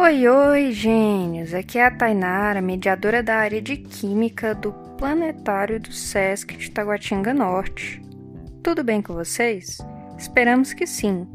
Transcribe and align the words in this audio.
Oi, 0.00 0.28
oi, 0.28 0.70
gênios! 0.70 1.52
Aqui 1.52 1.76
é 1.76 1.84
a 1.84 1.90
Tainara, 1.90 2.62
mediadora 2.62 3.20
da 3.20 3.34
área 3.34 3.60
de 3.60 3.76
Química 3.76 4.54
do 4.54 4.72
Planetário 4.96 5.80
do 5.80 5.92
SESC 5.92 6.56
de 6.56 6.70
Taguatinga 6.70 7.34
Norte. 7.34 8.00
Tudo 8.62 8.84
bem 8.84 9.02
com 9.02 9.12
vocês? 9.12 9.78
Esperamos 10.16 10.72
que 10.72 10.86
sim. 10.86 11.26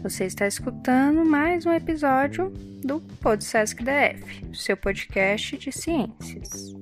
Você 0.00 0.26
está 0.26 0.46
escutando 0.46 1.24
mais 1.24 1.66
um 1.66 1.72
episódio 1.72 2.50
do 2.84 3.00
PodSesc 3.20 3.82
DF, 3.82 4.46
seu 4.54 4.76
podcast 4.76 5.58
de 5.58 5.72
ciências. 5.72 6.72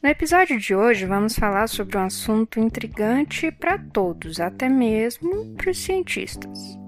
No 0.00 0.08
episódio 0.08 0.56
de 0.56 0.72
hoje, 0.72 1.04
vamos 1.04 1.34
falar 1.34 1.66
sobre 1.66 1.98
um 1.98 2.04
assunto 2.04 2.60
intrigante 2.60 3.50
para 3.50 3.76
todos, 3.76 4.38
até 4.38 4.68
mesmo 4.68 5.46
para 5.56 5.72
os 5.72 5.78
cientistas 5.78 6.78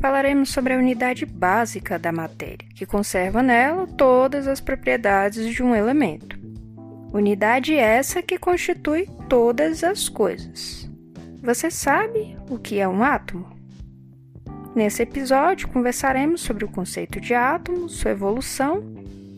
falaremos 0.00 0.48
sobre 0.50 0.72
a 0.72 0.78
unidade 0.78 1.26
básica 1.26 1.98
da 1.98 2.10
matéria, 2.10 2.66
que 2.74 2.86
conserva 2.86 3.42
nela 3.42 3.86
todas 3.86 4.48
as 4.48 4.60
propriedades 4.60 5.46
de 5.54 5.62
um 5.62 5.74
elemento. 5.74 6.40
Unidade 7.12 7.74
essa 7.74 8.22
que 8.22 8.38
constitui 8.38 9.06
todas 9.28 9.84
as 9.84 10.08
coisas. 10.08 10.90
Você 11.42 11.70
sabe 11.70 12.36
o 12.48 12.58
que 12.58 12.78
é 12.78 12.88
um 12.88 13.02
átomo? 13.02 13.46
Nesse 14.74 15.02
episódio, 15.02 15.68
conversaremos 15.68 16.40
sobre 16.40 16.64
o 16.64 16.68
conceito 16.68 17.20
de 17.20 17.34
átomo, 17.34 17.88
sua 17.88 18.12
evolução 18.12 18.82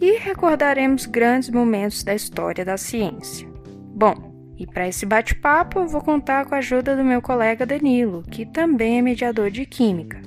e 0.00 0.18
recordaremos 0.18 1.06
grandes 1.06 1.48
momentos 1.48 2.04
da 2.04 2.14
história 2.14 2.64
da 2.64 2.76
ciência. 2.76 3.48
Bom, 3.94 4.30
e 4.58 4.66
para 4.66 4.86
esse 4.86 5.06
bate-papo 5.06 5.80
eu 5.80 5.88
vou 5.88 6.02
contar 6.02 6.44
com 6.44 6.54
a 6.54 6.58
ajuda 6.58 6.94
do 6.94 7.02
meu 7.02 7.22
colega 7.22 7.64
Danilo, 7.64 8.22
que 8.30 8.44
também 8.44 8.98
é 8.98 9.02
mediador 9.02 9.50
de 9.50 9.64
química 9.64 10.20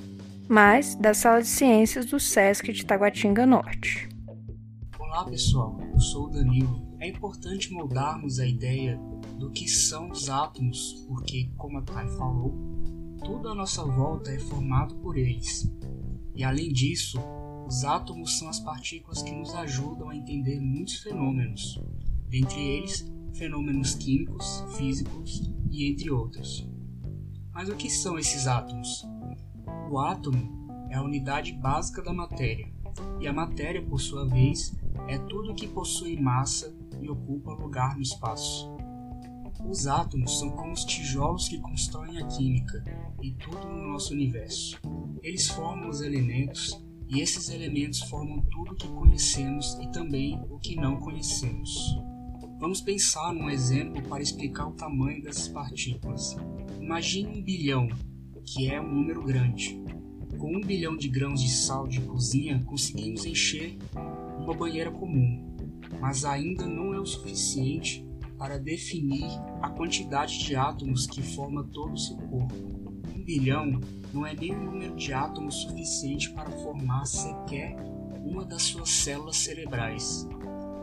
mas 0.48 0.94
da 0.94 1.12
Sala 1.12 1.42
de 1.42 1.48
Ciências 1.48 2.06
do 2.06 2.20
SESC 2.20 2.72
de 2.72 2.86
Taguatinga 2.86 3.44
Norte. 3.44 4.08
Olá 4.98 5.24
pessoal, 5.24 5.78
eu 5.92 5.98
sou 5.98 6.26
o 6.26 6.30
Danilo. 6.30 6.86
É 7.00 7.08
importante 7.08 7.72
moldarmos 7.72 8.38
a 8.38 8.46
ideia 8.46 8.98
do 9.38 9.50
que 9.50 9.68
são 9.68 10.10
os 10.10 10.30
átomos, 10.30 11.04
porque, 11.08 11.50
como 11.56 11.78
a 11.78 11.82
Thay 11.82 12.08
falou, 12.16 12.54
tudo 13.24 13.48
à 13.48 13.54
nossa 13.54 13.84
volta 13.84 14.30
é 14.30 14.38
formado 14.38 14.94
por 14.96 15.16
eles. 15.16 15.70
E 16.34 16.44
além 16.44 16.72
disso, 16.72 17.18
os 17.66 17.84
átomos 17.84 18.38
são 18.38 18.48
as 18.48 18.60
partículas 18.60 19.22
que 19.22 19.34
nos 19.34 19.52
ajudam 19.54 20.10
a 20.10 20.16
entender 20.16 20.60
muitos 20.60 20.98
fenômenos, 20.98 21.82
dentre 22.28 22.60
eles 22.60 23.10
fenômenos 23.34 23.94
químicos, 23.94 24.64
físicos 24.76 25.52
e 25.70 25.90
entre 25.90 26.10
outros. 26.10 26.66
Mas 27.52 27.68
o 27.68 27.74
que 27.74 27.90
são 27.90 28.18
esses 28.18 28.46
átomos? 28.46 29.04
O 29.88 29.98
átomo 30.00 30.88
é 30.90 30.96
a 30.96 31.02
unidade 31.02 31.52
básica 31.52 32.02
da 32.02 32.12
matéria, 32.12 32.68
e 33.20 33.28
a 33.28 33.32
matéria, 33.32 33.80
por 33.80 34.00
sua 34.00 34.26
vez, 34.26 34.74
é 35.06 35.16
tudo 35.16 35.54
que 35.54 35.68
possui 35.68 36.20
massa 36.20 36.76
e 37.00 37.08
ocupa 37.08 37.52
lugar 37.52 37.94
no 37.94 38.02
espaço. 38.02 38.74
Os 39.68 39.86
átomos 39.86 40.38
são 40.38 40.50
como 40.50 40.72
os 40.72 40.84
tijolos 40.84 41.48
que 41.48 41.60
constroem 41.60 42.18
a 42.18 42.26
química 42.26 42.84
e 43.22 43.32
tudo 43.32 43.66
no 43.66 43.92
nosso 43.92 44.12
universo. 44.12 44.80
Eles 45.22 45.48
formam 45.48 45.88
os 45.88 46.00
elementos 46.00 46.84
e 47.08 47.20
esses 47.20 47.48
elementos 47.48 48.00
formam 48.02 48.42
tudo 48.50 48.72
o 48.72 48.76
que 48.76 48.88
conhecemos 48.88 49.78
e 49.80 49.90
também 49.92 50.40
o 50.50 50.58
que 50.58 50.74
não 50.76 50.96
conhecemos. 50.96 51.96
Vamos 52.58 52.80
pensar 52.80 53.32
num 53.32 53.50
exemplo 53.50 54.02
para 54.08 54.22
explicar 54.22 54.66
o 54.66 54.72
tamanho 54.72 55.22
dessas 55.22 55.48
partículas. 55.48 56.36
Imagine 56.80 57.38
um 57.38 57.42
bilhão 57.42 57.88
que 58.46 58.70
é 58.70 58.80
um 58.80 58.88
número 58.88 59.22
grande. 59.24 59.82
Com 60.38 60.56
um 60.56 60.60
bilhão 60.60 60.96
de 60.96 61.08
grãos 61.08 61.42
de 61.42 61.50
sal 61.50 61.88
de 61.88 62.00
cozinha, 62.00 62.62
conseguimos 62.64 63.26
encher 63.26 63.76
uma 64.38 64.54
banheira 64.54 64.90
comum, 64.90 65.56
mas 66.00 66.24
ainda 66.24 66.64
não 66.64 66.94
é 66.94 67.00
o 67.00 67.04
suficiente 67.04 68.06
para 68.38 68.58
definir 68.58 69.26
a 69.60 69.70
quantidade 69.70 70.38
de 70.38 70.54
átomos 70.54 71.06
que 71.06 71.22
forma 71.22 71.64
todo 71.64 71.94
o 71.94 71.98
seu 71.98 72.16
corpo. 72.16 72.54
Um 73.14 73.24
bilhão 73.24 73.80
não 74.14 74.24
é 74.24 74.34
nem 74.34 74.54
o 74.54 74.62
número 74.62 74.94
de 74.94 75.12
átomos 75.12 75.56
suficiente 75.62 76.30
para 76.30 76.50
formar 76.50 77.04
sequer 77.06 77.74
uma 78.24 78.44
das 78.44 78.62
suas 78.62 78.90
células 78.90 79.36
cerebrais. 79.38 80.28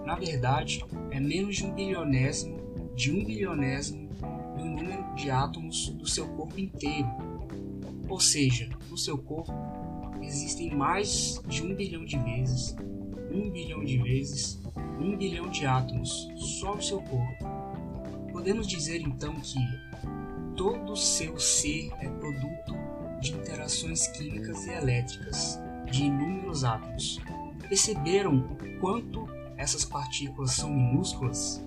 Na 0.06 0.16
verdade, 0.16 0.84
é 1.12 1.20
menos 1.20 1.56
de 1.56 1.66
um 1.66 1.74
bilionésimo 1.74 2.62
de 2.96 3.12
um 3.12 3.24
bilionésimo 3.24 4.10
do 4.58 4.66
número 4.66 5.16
de 5.16 5.32
átomos 5.32 5.90
do 5.90 6.08
seu 6.08 6.28
corpo 6.36 6.60
inteiro 6.60 7.08
ou 8.14 8.20
seja, 8.20 8.70
no 8.92 8.96
seu 8.96 9.18
corpo 9.18 9.52
existem 10.22 10.70
mais 10.70 11.42
de 11.48 11.64
um 11.64 11.74
bilhão 11.74 12.06
de 12.06 12.16
vezes, 12.20 12.76
um 13.32 13.50
bilhão 13.50 13.84
de 13.84 13.98
vezes, 13.98 14.62
um 15.02 15.18
bilhão 15.18 15.50
de 15.50 15.66
átomos 15.66 16.30
só 16.36 16.76
no 16.76 16.84
seu 16.84 17.02
corpo. 17.02 17.44
Podemos 18.32 18.68
dizer 18.68 19.02
então 19.02 19.34
que 19.42 19.58
todo 20.56 20.92
o 20.92 20.96
seu 20.96 21.40
ser 21.40 21.92
é 22.02 22.08
produto 22.08 22.76
de 23.20 23.34
interações 23.34 24.08
químicas 24.10 24.64
e 24.68 24.70
elétricas 24.70 25.60
de 25.92 26.04
inúmeros 26.04 26.64
átomos. 26.64 27.20
Perceberam 27.68 28.42
o 28.42 28.80
quanto 28.80 29.28
essas 29.58 29.84
partículas 29.84 30.52
são 30.52 30.72
minúsculas? 30.72 31.66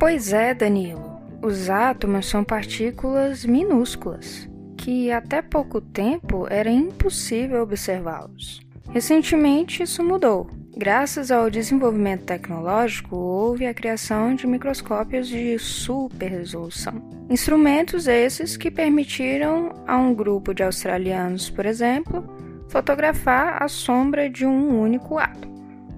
Pois 0.00 0.32
é, 0.32 0.52
Danilo. 0.52 1.14
Os 1.40 1.70
átomos 1.70 2.26
são 2.26 2.42
partículas 2.42 3.44
minúsculas 3.44 4.48
que 4.86 5.10
até 5.10 5.42
pouco 5.42 5.80
tempo 5.80 6.46
era 6.48 6.70
impossível 6.70 7.60
observá-los. 7.60 8.60
Recentemente 8.88 9.82
isso 9.82 10.00
mudou. 10.04 10.48
Graças 10.76 11.32
ao 11.32 11.50
desenvolvimento 11.50 12.22
tecnológico, 12.26 13.16
houve 13.16 13.66
a 13.66 13.74
criação 13.74 14.36
de 14.36 14.46
microscópios 14.46 15.26
de 15.26 15.58
super 15.58 16.30
resolução. 16.30 17.02
Instrumentos 17.28 18.06
esses 18.06 18.56
que 18.56 18.70
permitiram 18.70 19.74
a 19.88 19.96
um 19.96 20.14
grupo 20.14 20.54
de 20.54 20.62
australianos, 20.62 21.50
por 21.50 21.66
exemplo, 21.66 22.24
fotografar 22.68 23.60
a 23.60 23.66
sombra 23.66 24.30
de 24.30 24.46
um 24.46 24.80
único 24.80 25.18
átomo. 25.18 25.52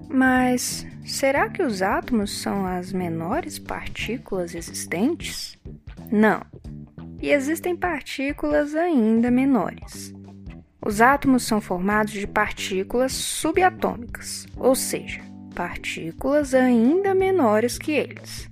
Mas 0.09 0.87
será 1.05 1.47
que 1.47 1.61
os 1.61 1.83
átomos 1.83 2.41
são 2.41 2.65
as 2.65 2.91
menores 2.91 3.59
partículas 3.59 4.55
existentes? 4.55 5.59
Não, 6.11 6.41
e 7.21 7.31
existem 7.31 7.75
partículas 7.75 8.75
ainda 8.75 9.29
menores. 9.29 10.13
Os 10.85 11.01
átomos 11.01 11.43
são 11.43 11.59
formados 11.59 12.13
de 12.13 12.25
partículas 12.25 13.11
subatômicas, 13.11 14.47
ou 14.55 14.73
seja, 14.73 15.21
partículas 15.53 16.53
ainda 16.53 17.13
menores 17.13 17.77
que 17.77 17.91
eles. 17.91 18.49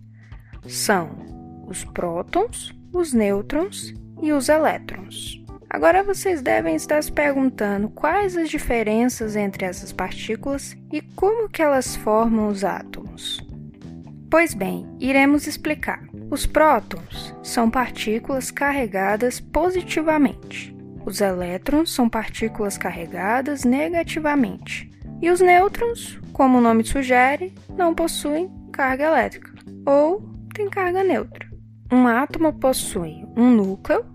São 0.67 1.65
os 1.67 1.85
prótons, 1.85 2.73
os 2.91 3.13
nêutrons 3.13 3.93
e 4.21 4.31
os 4.33 4.49
elétrons. 4.49 5.41
Agora 5.69 6.03
vocês 6.03 6.41
devem 6.41 6.75
estar 6.75 7.01
se 7.03 7.11
perguntando 7.11 7.89
quais 7.89 8.37
as 8.37 8.49
diferenças 8.49 9.35
entre 9.35 9.65
essas 9.65 9.91
partículas 9.91 10.75
e 10.91 11.01
como 11.01 11.49
que 11.49 11.61
elas 11.61 11.95
formam 11.95 12.47
os 12.47 12.63
átomos. 12.63 13.45
Pois 14.29 14.53
bem, 14.53 14.87
iremos 14.99 15.45
explicar. 15.45 16.06
Os 16.29 16.45
prótons 16.45 17.33
são 17.41 17.69
partículas 17.69 18.51
carregadas 18.51 19.39
positivamente. 19.39 20.75
Os 21.05 21.21
elétrons 21.21 21.89
são 21.89 22.09
partículas 22.09 22.77
carregadas 22.77 23.63
negativamente. 23.63 24.91
E 25.21 25.29
os 25.29 25.39
nêutrons, 25.39 26.19
como 26.33 26.57
o 26.57 26.61
nome 26.61 26.83
sugere, 26.83 27.53
não 27.77 27.95
possuem 27.95 28.51
carga 28.73 29.05
elétrica 29.05 29.53
ou 29.85 30.21
têm 30.53 30.69
carga 30.69 31.01
neutra. 31.01 31.47
Um 31.89 32.05
átomo 32.05 32.51
possui 32.51 33.25
um 33.37 33.49
núcleo, 33.49 34.05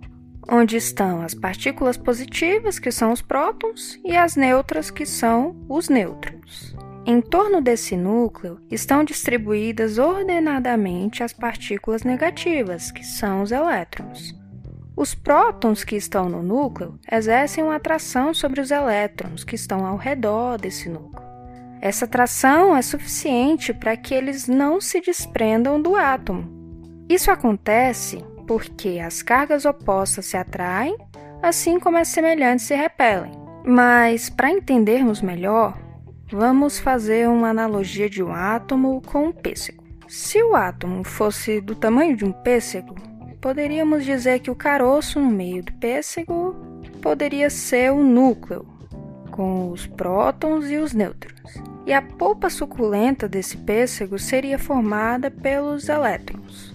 onde 0.51 0.77
estão 0.77 1.23
as 1.23 1.33
partículas 1.35 1.97
positivas, 1.97 2.79
que 2.79 2.93
são 2.93 3.11
os 3.11 3.23
prótons, 3.23 3.99
e 4.05 4.15
as 4.15 4.37
neutras, 4.37 4.91
que 4.91 5.07
são 5.07 5.57
os 5.67 5.89
nêutrons. 5.89 6.77
Em 7.05 7.21
torno 7.21 7.61
desse 7.61 7.97
núcleo 7.97 8.61
estão 8.71 9.03
distribuídas 9.03 9.99
ordenadamente 9.99 11.25
as 11.25 11.33
partículas 11.33 12.05
negativas, 12.05 12.93
que 12.93 13.05
são 13.05 13.43
os 13.43 13.51
elétrons. 13.51 14.33
Os 14.97 15.13
prótons 15.13 15.83
que 15.83 15.97
estão 15.97 16.29
no 16.29 16.43
núcleo 16.43 17.01
exercem 17.11 17.65
uma 17.65 17.77
atração 17.77 18.33
sobre 18.33 18.61
os 18.61 18.71
elétrons 18.71 19.43
que 19.43 19.57
estão 19.57 19.85
ao 19.85 19.97
redor 19.97 20.59
desse 20.59 20.89
núcleo. 20.89 21.27
Essa 21.81 22.05
atração 22.05 22.77
é 22.77 22.83
suficiente 22.83 23.75
para 23.75 23.97
que 23.97 24.15
eles 24.15 24.47
não 24.47 24.81
se 24.81 25.01
desprendam 25.01 25.83
do 25.83 25.97
átomo. 25.97 26.49
Isso 27.09 27.33
acontece 27.33 28.25
porque 28.47 29.01
as 29.05 29.23
cargas 29.23 29.65
opostas 29.65 30.27
se 30.27 30.37
atraem, 30.37 30.97
assim 31.43 31.81
como 31.81 31.97
as 31.97 32.07
semelhantes 32.07 32.67
se 32.67 32.77
repelem. 32.77 33.33
Mas, 33.65 34.31
para 34.31 34.51
entendermos 34.51 35.21
melhor, 35.21 35.77
Vamos 36.33 36.79
fazer 36.79 37.29
uma 37.29 37.51
analogia 37.51 38.09
de 38.09 38.23
um 38.23 38.33
átomo 38.33 39.03
com 39.03 39.27
um 39.27 39.33
pêssego. 39.33 39.85
Se 40.09 40.43
o 40.43 40.57
átomo 40.57 41.05
fosse 41.05 41.61
do 41.61 41.75
tamanho 41.75 42.17
de 42.17 42.25
um 42.25 42.33
pêssego, 42.33 42.95
poderíamos 43.39 44.03
dizer 44.03 44.41
que 44.41 44.51
o 44.51 44.55
caroço 44.55 45.21
no 45.21 45.31
meio 45.31 45.63
do 45.63 45.75
pêssego 45.75 46.57
poderia 47.03 47.51
ser 47.51 47.93
o 47.93 48.03
núcleo. 48.03 48.67
com 49.31 49.71
os 49.71 49.87
prótons 49.87 50.71
e 50.71 50.77
os 50.77 50.93
nêutrons. 50.93 51.55
E 51.87 51.93
a 51.93 52.03
polpa 52.03 52.51
suculenta 52.51 53.27
desse 53.27 53.57
pêssego 53.57 54.19
seria 54.19 54.59
formada 54.59 55.31
pelos 55.31 55.89
elétrons. 55.89 56.75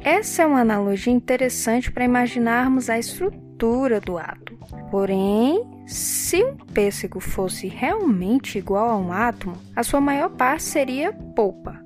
Essa 0.00 0.42
é 0.42 0.46
uma 0.46 0.60
analogia 0.60 1.12
interessante 1.12 1.90
para 1.92 2.04
imaginarmos 2.04 2.90
a 2.90 2.98
estrutura 2.98 4.00
do 4.00 4.18
átomo. 4.18 4.58
Porém, 4.90 5.64
se 5.86 6.42
um 6.42 6.56
pêssego 6.56 7.20
fosse 7.20 7.68
realmente 7.68 8.58
igual 8.58 8.90
a 8.90 8.96
um 8.96 9.12
átomo, 9.12 9.56
a 9.76 9.82
sua 9.82 10.00
maior 10.00 10.30
parte 10.30 10.62
seria 10.62 11.12
polpa. 11.12 11.82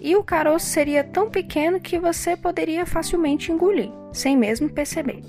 E 0.00 0.16
o 0.16 0.22
caroço 0.22 0.66
seria 0.66 1.04
tão 1.04 1.28
pequeno 1.28 1.80
que 1.80 1.98
você 1.98 2.36
poderia 2.36 2.86
facilmente 2.86 3.52
engolir, 3.52 3.90
sem 4.12 4.36
mesmo 4.36 4.70
perceber. 4.70 5.22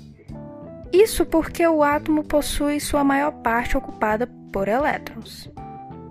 Isso 0.92 1.26
porque 1.26 1.66
o 1.66 1.82
átomo 1.82 2.22
possui 2.22 2.78
sua 2.78 3.02
maior 3.02 3.32
parte 3.32 3.76
ocupada 3.76 4.26
por 4.52 4.68
elétrons. 4.68 5.50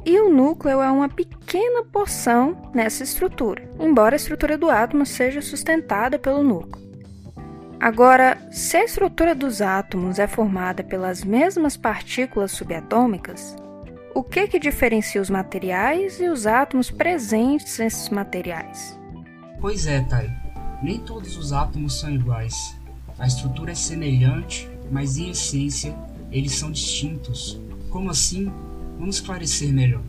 E 0.06 0.20
o 0.20 0.30
núcleo 0.34 0.82
é 0.82 0.92
uma 0.92 1.08
pequena 1.08 1.84
porção 1.84 2.70
nessa 2.74 3.04
estrutura, 3.04 3.70
embora 3.80 4.16
a 4.16 4.18
estrutura 4.18 4.58
do 4.58 4.70
átomo 4.70 5.06
seja 5.06 5.42
sustentada 5.42 6.18
pelo 6.18 6.44
núcleo. 6.44 6.91
Agora, 7.82 8.38
se 8.52 8.78
a 8.78 8.86
estrutura 8.86 9.34
dos 9.34 9.60
átomos 9.60 10.20
é 10.20 10.28
formada 10.28 10.84
pelas 10.84 11.24
mesmas 11.24 11.76
partículas 11.76 12.52
subatômicas, 12.52 13.56
o 14.14 14.22
que, 14.22 14.48
que 14.48 14.60
diferencia 14.60 15.20
os 15.20 15.32
materiais 15.32 16.20
e 16.20 16.30
os 16.30 16.46
átomos 16.46 16.92
presentes 16.92 17.80
nesses 17.80 18.10
materiais? 18.10 18.96
Pois 19.60 19.88
é, 19.88 20.00
Thay. 20.02 20.30
Nem 20.84 21.00
todos 21.00 21.36
os 21.36 21.54
átomos 21.54 22.00
são 22.00 22.12
iguais. 22.12 22.78
A 23.18 23.26
estrutura 23.26 23.72
é 23.72 23.76
semelhante, 23.76 24.70
mas 24.92 25.18
em 25.18 25.32
essência 25.32 25.96
eles 26.32 26.54
são 26.54 26.72
distintos. 26.72 27.60
Como 27.90 28.12
assim? 28.12 28.54
Vamos 29.00 29.16
esclarecer 29.16 29.74
melhor. 29.74 30.04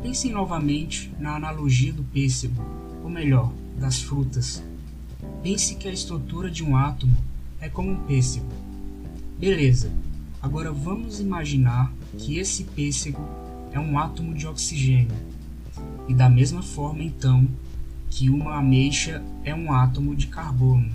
Pensem 0.00 0.30
novamente 0.32 1.12
na 1.18 1.36
analogia 1.36 1.92
do 1.92 2.04
pêssego, 2.04 2.64
ou 3.02 3.10
melhor, 3.10 3.52
das 3.76 4.00
frutas. 4.00 4.62
Pense 5.44 5.74
que 5.74 5.86
a 5.86 5.92
estrutura 5.92 6.50
de 6.50 6.64
um 6.64 6.74
átomo 6.74 7.14
é 7.60 7.68
como 7.68 7.90
um 7.90 8.06
pêssego. 8.06 8.48
Beleza, 9.38 9.92
agora 10.40 10.72
vamos 10.72 11.20
imaginar 11.20 11.92
que 12.16 12.38
esse 12.38 12.64
pêssego 12.64 13.20
é 13.70 13.78
um 13.78 13.98
átomo 13.98 14.32
de 14.32 14.46
oxigênio. 14.46 15.14
E 16.08 16.14
da 16.14 16.30
mesma 16.30 16.62
forma, 16.62 17.02
então, 17.02 17.46
que 18.08 18.30
uma 18.30 18.56
ameixa 18.56 19.22
é 19.44 19.54
um 19.54 19.70
átomo 19.70 20.16
de 20.16 20.28
carbono. 20.28 20.90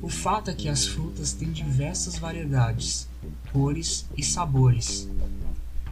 O 0.00 0.08
fato 0.08 0.52
é 0.52 0.54
que 0.54 0.68
as 0.68 0.86
frutas 0.86 1.32
têm 1.32 1.50
diversas 1.50 2.16
variedades, 2.16 3.08
cores 3.52 4.06
e 4.16 4.22
sabores. 4.22 5.08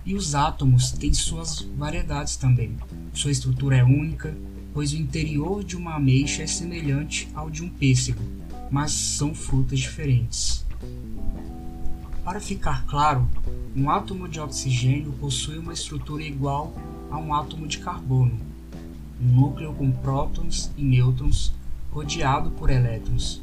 E 0.07 0.15
os 0.15 0.37
átomos 0.37 0.93
têm 0.93 1.13
suas 1.13 1.59
variedades 1.77 2.37
também. 2.37 2.77
Sua 3.13 3.33
estrutura 3.33 3.79
é 3.79 3.83
única, 3.83 4.33
pois 4.73 4.93
o 4.93 4.97
interior 4.97 5.63
de 5.63 5.77
uma 5.77 5.95
ameixa 5.95 6.43
é 6.43 6.47
semelhante 6.47 7.29
ao 7.35 7.51
de 7.51 7.63
um 7.63 7.69
pêssego, 7.69 8.23
mas 8.71 8.93
são 8.93 9.35
frutas 9.35 9.81
diferentes. 9.81 10.65
Para 12.25 12.41
ficar 12.41 12.85
claro, 12.87 13.29
um 13.77 13.91
átomo 13.91 14.29
de 14.29 14.41
oxigênio 14.41 15.13
possui 15.21 15.59
uma 15.59 15.73
estrutura 15.73 16.23
igual 16.23 16.75
a 17.11 17.19
um 17.19 17.35
átomo 17.35 17.67
de 17.67 17.79
carbono, 17.79 18.39
um 19.21 19.27
núcleo 19.27 19.73
com 19.75 19.91
prótons 19.91 20.71
e 20.77 20.83
nêutrons 20.83 21.53
rodeado 21.91 22.51
por 22.51 22.71
elétrons 22.71 23.43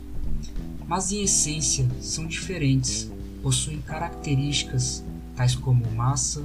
mas 0.89 1.11
em 1.11 1.21
essência 1.21 1.87
são 2.01 2.25
diferentes, 2.25 3.11
possuem 3.43 3.79
características 3.79 5.03
tais 5.35 5.53
como 5.53 5.85
massa, 5.91 6.43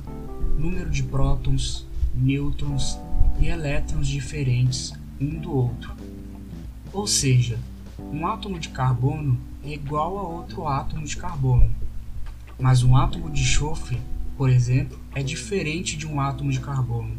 número 0.59 0.91
de 0.91 1.03
prótons, 1.03 1.87
nêutrons 2.15 2.99
e 3.41 3.49
elétrons 3.49 4.07
diferentes 4.07 4.93
um 5.21 5.39
do 5.39 5.53
outro. 5.53 5.95
Ou 6.93 7.07
seja, 7.07 7.59
um 7.99 8.27
átomo 8.27 8.59
de 8.59 8.69
carbono 8.69 9.39
é 9.65 9.73
igual 9.73 10.19
a 10.19 10.23
outro 10.23 10.67
átomo 10.67 11.05
de 11.05 11.17
carbono, 11.17 11.71
mas 12.59 12.83
um 12.83 12.97
átomo 12.97 13.31
de 13.31 13.43
enxofre, 13.43 14.01
por 14.37 14.49
exemplo, 14.49 14.99
é 15.15 15.23
diferente 15.23 15.97
de 15.97 16.07
um 16.07 16.21
átomo 16.21 16.51
de 16.51 16.61
carbono. 16.61 17.17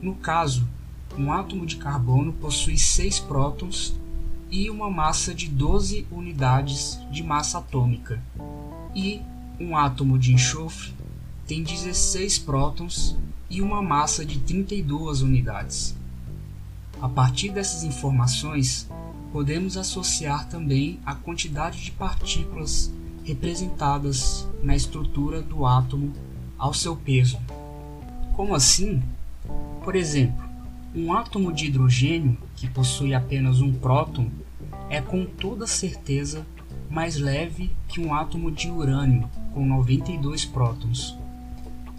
No 0.00 0.14
caso, 0.14 0.68
um 1.16 1.32
átomo 1.32 1.64
de 1.64 1.76
carbono 1.76 2.32
possui 2.32 2.76
seis 2.76 3.18
prótons 3.18 3.94
e 4.50 4.68
uma 4.68 4.90
massa 4.90 5.34
de 5.34 5.48
12 5.48 6.06
unidades 6.10 6.98
de 7.10 7.22
massa 7.22 7.58
atômica. 7.58 8.22
E 8.94 9.20
um 9.58 9.76
átomo 9.76 10.18
de 10.18 10.34
enxofre 10.34 10.92
tem 11.46 11.62
16 11.62 12.38
prótons 12.38 13.16
e 13.54 13.62
uma 13.62 13.80
massa 13.80 14.24
de 14.24 14.40
32 14.40 15.22
unidades. 15.22 15.94
A 17.00 17.08
partir 17.08 17.50
dessas 17.50 17.84
informações, 17.84 18.88
podemos 19.32 19.76
associar 19.76 20.48
também 20.48 20.98
a 21.06 21.14
quantidade 21.14 21.80
de 21.80 21.92
partículas 21.92 22.92
representadas 23.22 24.48
na 24.60 24.74
estrutura 24.74 25.40
do 25.40 25.64
átomo 25.64 26.12
ao 26.58 26.74
seu 26.74 26.96
peso. 26.96 27.38
Como 28.32 28.56
assim? 28.56 29.00
Por 29.84 29.94
exemplo, 29.94 30.44
um 30.92 31.12
átomo 31.12 31.52
de 31.52 31.66
hidrogênio 31.66 32.36
que 32.56 32.68
possui 32.68 33.14
apenas 33.14 33.60
um 33.60 33.72
próton 33.72 34.30
é 34.90 35.00
com 35.00 35.24
toda 35.24 35.64
certeza 35.64 36.44
mais 36.90 37.16
leve 37.16 37.70
que 37.86 38.00
um 38.00 38.12
átomo 38.12 38.50
de 38.50 38.68
urânio 38.68 39.30
com 39.52 39.64
92 39.64 40.44
prótons. 40.44 41.16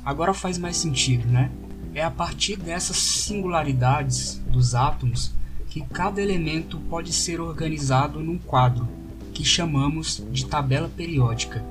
Agora 0.05 0.35
faz 0.35 0.59
mais 0.59 0.77
sentido, 0.77 1.27
né? 1.27 1.49
É 1.95 2.03
a 2.03 2.11
partir 2.11 2.57
dessas 2.57 2.97
singularidades 2.97 4.39
dos 4.47 4.75
átomos 4.75 5.33
que 5.67 5.81
cada 5.81 6.21
elemento 6.21 6.77
pode 6.89 7.11
ser 7.11 7.41
organizado 7.41 8.19
num 8.19 8.37
quadro, 8.37 8.87
que 9.33 9.43
chamamos 9.43 10.23
de 10.31 10.45
tabela 10.45 10.87
periódica. 10.87 11.65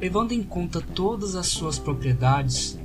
Levando 0.00 0.32
em 0.32 0.42
conta 0.42 0.80
todas 0.80 1.36
as 1.36 1.46
suas 1.46 1.78
propriedades, 1.78 2.76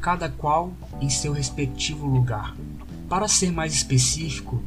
cada 0.00 0.28
qual 0.28 0.72
em 1.00 1.08
seu 1.08 1.32
respectivo 1.32 2.06
lugar. 2.06 2.54
Para 3.08 3.28
ser 3.28 3.50
mais 3.50 3.72
específico, 3.72 4.62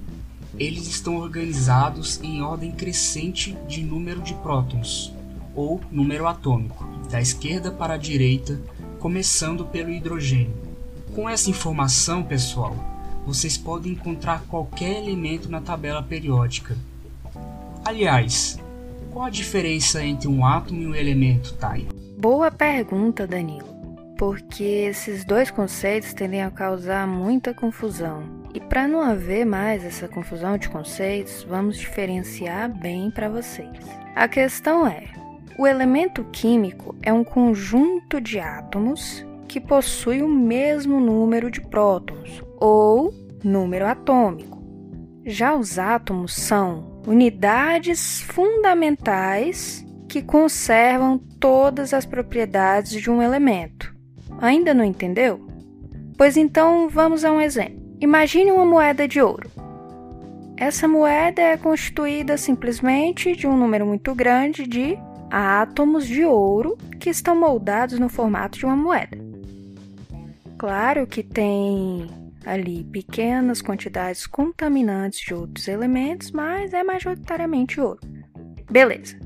eles 0.58 0.88
estão 0.88 1.18
organizados 1.18 2.20
em 2.24 2.42
ordem 2.42 2.72
crescente 2.72 3.56
de 3.68 3.84
número 3.84 4.22
de 4.22 4.34
prótons, 4.36 5.14
ou 5.54 5.80
número 5.92 6.28
atômico, 6.28 6.86
da 7.10 7.22
esquerda 7.22 7.72
para 7.72 7.94
a 7.94 7.98
direita, 7.98 8.60
começando 9.06 9.64
pelo 9.66 9.92
hidrogênio. 9.92 10.56
Com 11.14 11.30
essa 11.30 11.48
informação, 11.48 12.24
pessoal, 12.24 12.76
vocês 13.24 13.56
podem 13.56 13.92
encontrar 13.92 14.42
qualquer 14.48 14.98
elemento 14.98 15.48
na 15.48 15.62
tabela 15.62 16.02
periódica. 16.02 16.76
Aliás, 17.86 18.58
qual 19.12 19.26
a 19.26 19.30
diferença 19.30 20.04
entre 20.04 20.28
um 20.28 20.44
átomo 20.44 20.82
e 20.82 20.88
um 20.88 20.96
elemento, 20.96 21.54
Thay? 21.54 21.88
Boa 22.18 22.50
pergunta, 22.50 23.28
Danilo. 23.28 23.68
Porque 24.18 24.64
esses 24.64 25.24
dois 25.24 25.52
conceitos 25.52 26.12
tendem 26.12 26.42
a 26.42 26.50
causar 26.50 27.08
muita 27.08 27.54
confusão 27.54 28.24
e 28.56 28.60
para 28.60 28.88
não 28.88 29.02
haver 29.02 29.46
mais 29.46 29.86
essa 29.86 30.08
confusão 30.08 30.58
de 30.58 30.68
conceitos, 30.68 31.46
vamos 31.48 31.78
diferenciar 31.78 32.76
bem 32.76 33.12
para 33.12 33.30
vocês. 33.30 33.70
A 34.16 34.28
questão 34.28 34.88
é: 34.88 35.04
o 35.58 35.66
elemento 35.66 36.24
químico 36.32 36.96
é 37.02 37.14
um 37.14 37.24
conjunto 37.24 38.20
de 38.20 38.40
átomos 38.40 39.26
que 39.48 39.60
possui 39.60 40.22
o 40.22 40.28
mesmo 40.28 41.00
número 41.00 41.50
de 41.50 41.62
prótons, 41.62 42.44
ou 42.58 43.14
número 43.44 43.86
atômico. 43.86 44.62
Já 45.26 45.56
os 45.56 45.80
átomos 45.80 46.34
são 46.34 47.02
unidades 47.08 48.22
fundamentais 48.22 49.86
que 50.10 50.22
conservam 50.22 51.18
todas 51.40 51.94
as 51.94 52.06
propriedades 52.06 52.92
de 52.92 53.10
um 53.10 53.22
elemento. 53.22 53.96
Ainda 54.40 54.74
não 54.74 54.84
entendeu? 54.84 55.46
Pois 56.18 56.38
então 56.38 56.90
vamos 56.90 57.24
a 57.24 57.32
um 57.32 57.42
exemplo. 57.42 57.84
Imagine 58.00 58.52
uma 58.52 58.66
moeda 58.66 59.08
de 59.08 59.22
ouro. 59.22 59.50
Essa 60.58 60.88
moeda 60.88 61.42
é 61.42 61.58
constituída 61.58 62.38
simplesmente 62.38 63.36
de 63.36 63.48
um 63.48 63.58
número 63.58 63.86
muito 63.86 64.14
grande 64.16 64.66
de 64.66 64.98
átomos 65.30 66.08
de 66.08 66.24
ouro 66.24 66.78
que 67.00 67.10
estão 67.10 67.40
moldados 67.40 68.00
no 68.00 68.10
formato 68.10 68.58
de 68.58 68.66
uma 68.66 68.76
moeda. 68.76 69.18
Claro 70.58 71.06
que 71.06 71.22
tem 71.22 72.10
ali 72.46 72.84
pequenas 72.84 73.62
quantidades 73.62 74.28
contaminantes 74.28 75.20
de 75.20 75.34
outros 75.34 75.68
elementos, 75.68 76.32
mas 76.32 76.74
é 76.74 76.84
majoritariamente 76.84 77.82
ouro. 77.82 78.00
Beleza. 78.70 79.20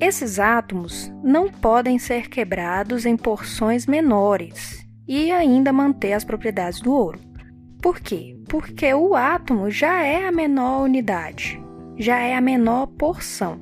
Esses 0.00 0.38
átomos 0.38 1.10
não 1.24 1.48
podem 1.48 1.98
ser 1.98 2.28
quebrados 2.28 3.04
em 3.04 3.16
porções 3.16 3.86
menores 3.86 4.86
e 5.08 5.32
ainda 5.32 5.72
manter 5.72 6.12
as 6.12 6.24
propriedades 6.24 6.80
do 6.80 6.92
ouro. 6.92 7.18
Por 7.82 7.98
quê? 7.98 8.36
Porque 8.48 8.92
o 8.94 9.16
átomo 9.16 9.70
já 9.70 10.02
é 10.04 10.26
a 10.26 10.32
menor 10.32 10.82
unidade, 10.82 11.60
já 11.96 12.18
é 12.18 12.36
a 12.36 12.40
menor 12.40 12.86
porção. 12.86 13.60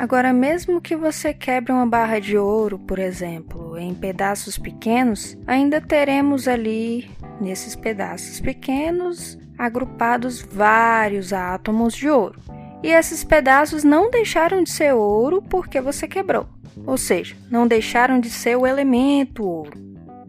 Agora, 0.00 0.32
mesmo 0.32 0.80
que 0.80 0.96
você 0.96 1.34
quebre 1.34 1.70
uma 1.70 1.86
barra 1.86 2.18
de 2.18 2.38
ouro, 2.38 2.78
por 2.78 2.98
exemplo, 2.98 3.76
em 3.76 3.92
pedaços 3.92 4.56
pequenos, 4.56 5.36
ainda 5.46 5.78
teremos 5.78 6.48
ali, 6.48 7.10
nesses 7.38 7.76
pedaços 7.76 8.40
pequenos, 8.40 9.38
agrupados 9.58 10.40
vários 10.40 11.34
átomos 11.34 11.92
de 11.92 12.08
ouro. 12.08 12.40
E 12.82 12.88
esses 12.88 13.22
pedaços 13.22 13.84
não 13.84 14.10
deixaram 14.10 14.62
de 14.62 14.70
ser 14.70 14.94
ouro 14.94 15.42
porque 15.42 15.82
você 15.82 16.08
quebrou. 16.08 16.48
Ou 16.86 16.96
seja, 16.96 17.36
não 17.50 17.66
deixaram 17.66 18.18
de 18.18 18.30
ser 18.30 18.56
o 18.56 18.66
elemento 18.66 19.44
ouro. 19.44 19.78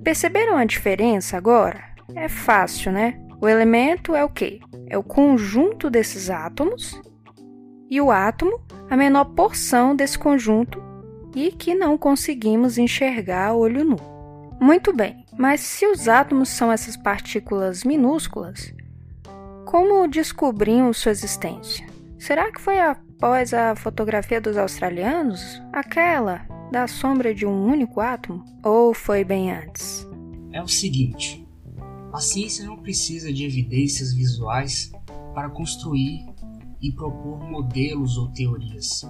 Perceberam 0.03 0.57
a 0.57 0.65
diferença 0.65 1.37
agora? 1.37 1.81
É 2.13 2.27
fácil, 2.27 2.91
né? 2.91 3.17
O 3.39 3.47
elemento 3.47 4.13
é 4.13 4.23
o 4.25 4.27
quê? 4.27 4.59
É 4.89 4.97
o 4.97 5.03
conjunto 5.03 5.89
desses 5.89 6.29
átomos 6.29 6.99
e 7.91 7.99
o 7.99 8.09
átomo, 8.09 8.61
a 8.89 8.95
menor 8.95 9.25
porção 9.25 9.93
desse 9.93 10.17
conjunto 10.17 10.81
e 11.35 11.51
que 11.51 11.75
não 11.75 11.97
conseguimos 11.97 12.77
enxergar 12.77 13.49
a 13.49 13.53
olho 13.53 13.83
nu. 13.83 13.97
Muito 14.61 14.93
bem, 14.93 15.25
mas 15.37 15.59
se 15.59 15.85
os 15.85 16.07
átomos 16.07 16.47
são 16.47 16.71
essas 16.71 16.95
partículas 16.95 17.83
minúsculas, 17.83 18.73
como 19.65 20.07
descobrimos 20.07 20.99
sua 20.99 21.11
existência? 21.11 21.85
Será 22.17 22.49
que 22.49 22.61
foi 22.61 22.79
após 22.79 23.53
a 23.53 23.75
fotografia 23.75 24.39
dos 24.39 24.55
australianos? 24.55 25.61
Aquela 25.73 26.45
da 26.71 26.87
sombra 26.87 27.33
de 27.33 27.45
um 27.45 27.65
único 27.65 27.99
átomo? 27.99 28.45
Ou 28.63 28.93
foi 28.93 29.25
bem 29.25 29.51
antes? 29.51 30.07
É 30.53 30.61
o 30.61 30.67
seguinte: 30.67 31.45
a 32.13 32.19
ciência 32.19 32.65
não 32.65 32.77
precisa 32.77 33.33
de 33.33 33.45
evidências 33.45 34.13
visuais 34.13 34.91
para 35.33 35.49
construir 35.49 36.30
e 36.81 36.91
propor 36.91 37.39
modelos 37.49 38.17
ou 38.17 38.29
teorias. 38.29 39.03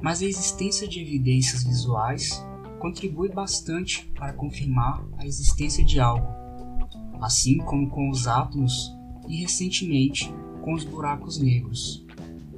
Mas 0.00 0.22
a 0.22 0.26
existência 0.26 0.88
de 0.88 1.00
evidências 1.00 1.62
visuais 1.64 2.42
contribui 2.78 3.28
bastante 3.28 4.06
para 4.14 4.32
confirmar 4.32 5.04
a 5.18 5.26
existência 5.26 5.84
de 5.84 6.00
algo, 6.00 6.26
assim 7.20 7.58
como 7.58 7.90
com 7.90 8.08
os 8.08 8.26
átomos 8.26 8.90
e 9.28 9.42
recentemente 9.42 10.32
com 10.62 10.72
os 10.72 10.84
buracos 10.84 11.38
negros. 11.38 12.04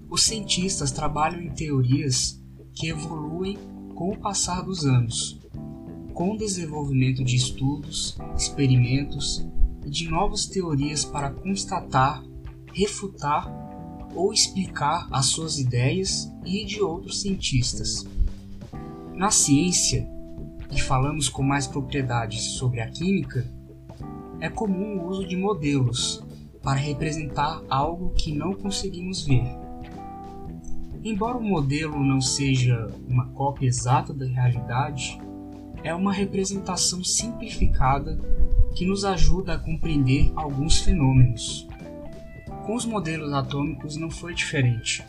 Os 0.09 0.23
cientistas 0.23 0.93
trabalham 0.93 1.43
em 1.43 1.50
teorias 1.50 2.41
que 2.75 2.88
evoluem 2.88 3.59
com 3.95 4.11
o 4.12 4.19
passar 4.19 4.62
dos 4.62 4.85
anos, 4.85 5.38
com 6.14 6.33
o 6.33 6.37
desenvolvimento 6.37 7.25
de 7.25 7.37
estudos, 7.37 8.17
experimentos 8.37 9.47
e 9.85 9.91
de 9.91 10.09
novas 10.09 10.47
teorias 10.47 11.05
para 11.05 11.31
constatar, 11.31 12.23
refutar 12.73 13.62
ou 14.14 14.33
explicar 14.33 15.07
as 15.11 15.26
suas 15.26 15.59
ideias 15.59 16.31
e 16.45 16.64
de 16.64 16.81
outros 16.81 17.21
cientistas. 17.21 18.07
Na 19.14 19.31
ciência, 19.31 20.09
e 20.71 20.81
falamos 20.81 21.28
com 21.28 21.42
mais 21.42 21.66
propriedade 21.66 22.40
sobre 22.40 22.81
a 22.81 22.90
química, 22.90 23.47
é 24.40 24.49
comum 24.49 24.99
o 24.99 25.09
uso 25.09 25.26
de 25.26 25.37
modelos 25.37 26.25
para 26.62 26.78
representar 26.78 27.62
algo 27.69 28.11
que 28.11 28.33
não 28.33 28.54
conseguimos 28.54 29.25
ver. 29.25 29.45
Embora 31.04 31.37
o 31.37 31.42
modelo 31.42 32.02
não 32.02 32.21
seja 32.21 32.88
uma 33.09 33.26
cópia 33.28 33.66
exata 33.66 34.14
da 34.14 34.25
realidade, 34.25 35.21
é 35.83 35.92
uma 35.95 36.12
representação 36.12 37.02
simplificada 37.02 38.19
que 38.75 38.87
nos 38.87 39.04
ajuda 39.04 39.54
a 39.54 39.59
compreender 39.59 40.33
alguns 40.37 40.78
fenômenos. 40.78 41.66
Com 42.64 42.76
os 42.76 42.85
modelos 42.85 43.33
atômicos 43.33 43.97
não 43.97 44.11
foi 44.11 44.35
diferente. 44.35 45.04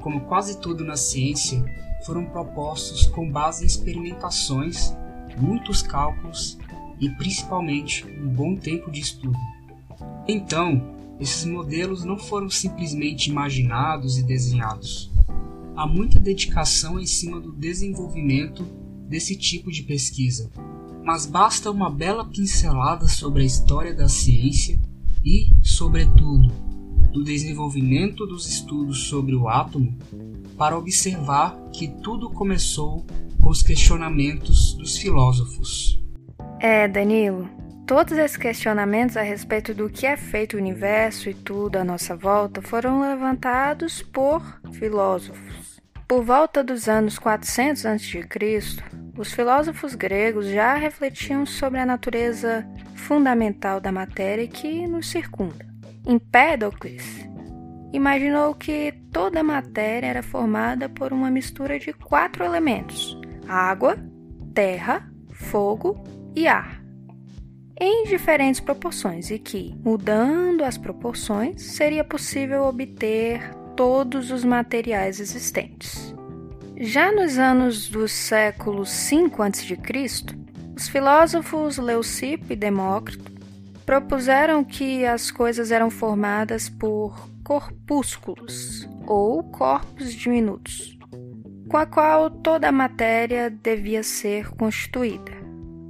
Como 0.00 0.22
quase 0.22 0.60
tudo 0.60 0.84
na 0.84 0.96
ciência, 0.96 1.64
foram 2.04 2.24
propostos 2.26 3.06
com 3.06 3.30
base 3.30 3.62
em 3.62 3.66
experimentações, 3.66 4.92
muitos 5.36 5.80
cálculos 5.80 6.58
e 7.00 7.08
principalmente 7.10 8.04
um 8.04 8.28
bom 8.28 8.56
tempo 8.56 8.90
de 8.90 9.00
estudo. 9.00 9.38
Então, 10.26 10.94
esses 11.20 11.44
modelos 11.44 12.04
não 12.04 12.18
foram 12.18 12.50
simplesmente 12.50 13.30
imaginados 13.30 14.18
e 14.18 14.22
desenhados. 14.22 15.10
Há 15.76 15.86
muita 15.86 16.18
dedicação 16.18 16.98
em 16.98 17.06
cima 17.06 17.40
do 17.40 17.52
desenvolvimento 17.52 18.64
desse 19.08 19.36
tipo 19.36 19.70
de 19.70 19.84
pesquisa, 19.84 20.50
mas 21.04 21.26
basta 21.26 21.70
uma 21.70 21.88
bela 21.90 22.24
pincelada 22.24 23.06
sobre 23.06 23.42
a 23.42 23.46
história 23.46 23.94
da 23.94 24.08
ciência 24.08 24.78
e, 25.24 25.48
sobretudo, 25.62 26.52
do 27.18 27.24
desenvolvimento 27.24 28.24
dos 28.24 28.46
estudos 28.46 29.08
sobre 29.08 29.34
o 29.34 29.48
átomo 29.48 29.98
para 30.56 30.78
observar 30.78 31.58
que 31.72 31.88
tudo 31.88 32.30
começou 32.30 33.04
com 33.42 33.50
os 33.50 33.60
questionamentos 33.60 34.74
dos 34.74 34.96
filósofos. 34.96 36.00
É, 36.60 36.86
Danilo, 36.86 37.48
Todos 37.86 38.18
esses 38.18 38.36
questionamentos 38.36 39.16
a 39.16 39.22
respeito 39.22 39.72
do 39.72 39.88
que 39.88 40.06
é 40.06 40.14
feito 40.14 40.54
o 40.54 40.60
universo 40.60 41.30
e 41.30 41.34
tudo 41.34 41.76
à 41.76 41.84
nossa 41.84 42.14
volta 42.14 42.60
foram 42.60 43.00
levantados 43.00 44.02
por 44.02 44.42
filósofos. 44.72 45.80
Por 46.06 46.22
volta 46.22 46.62
dos 46.62 46.86
anos 46.86 47.18
400 47.18 47.86
a.C., 47.86 48.28
os 49.16 49.32
filósofos 49.32 49.94
gregos 49.94 50.48
já 50.48 50.74
refletiam 50.74 51.46
sobre 51.46 51.80
a 51.80 51.86
natureza 51.86 52.66
fundamental 52.94 53.80
da 53.80 53.90
matéria 53.90 54.46
que 54.46 54.86
nos 54.86 55.08
circunda. 55.08 55.67
Empédocles 56.06 57.28
imaginou 57.92 58.54
que 58.54 58.92
toda 59.12 59.40
a 59.40 59.44
matéria 59.44 60.08
era 60.08 60.22
formada 60.22 60.88
por 60.88 61.12
uma 61.12 61.30
mistura 61.30 61.78
de 61.78 61.92
quatro 61.92 62.44
elementos: 62.44 63.18
água, 63.46 63.96
terra, 64.54 65.10
fogo 65.30 66.02
e 66.34 66.46
ar 66.46 66.78
em 67.80 68.04
diferentes 68.04 68.60
proporções 68.60 69.30
e 69.30 69.38
que, 69.38 69.74
mudando 69.84 70.64
as 70.64 70.76
proporções, 70.76 71.62
seria 71.62 72.02
possível 72.02 72.64
obter 72.64 73.54
todos 73.76 74.32
os 74.32 74.44
materiais 74.44 75.20
existentes. 75.20 76.12
Já 76.76 77.12
nos 77.12 77.38
anos 77.38 77.88
do 77.88 78.08
século 78.08 78.82
V 78.84 79.30
a.C., 79.38 80.36
os 80.76 80.88
filósofos 80.88 81.78
Leucipo 81.78 82.52
e 82.52 82.56
Demócrito 82.56 83.37
propuseram 83.88 84.62
que 84.62 85.06
as 85.06 85.30
coisas 85.30 85.70
eram 85.70 85.88
formadas 85.88 86.68
por 86.68 87.26
corpúsculos 87.42 88.86
ou 89.06 89.42
corpos 89.44 90.12
diminutos, 90.12 90.98
com 91.70 91.78
a 91.78 91.86
qual 91.86 92.28
toda 92.28 92.68
a 92.68 92.72
matéria 92.72 93.48
devia 93.48 94.02
ser 94.02 94.50
constituída. 94.50 95.32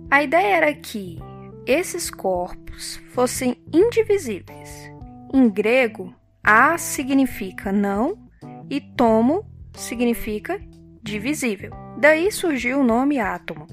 A 0.08 0.22
ideia 0.22 0.58
era 0.58 0.72
que, 0.72 1.18
esses 1.66 2.08
corpos 2.08 3.00
fossem 3.08 3.56
indivisíveis. 3.72 4.92
Em 5.34 5.50
grego, 5.50 6.14
a 6.40 6.78
significa 6.78 7.72
não 7.72 8.16
e 8.70 8.80
tomo 8.80 9.44
significa 9.74 10.60
divisível. 11.02 11.72
Daí 11.98 12.30
surgiu 12.30 12.78
o 12.78 12.84
nome 12.84 13.18
átomo. 13.18 13.66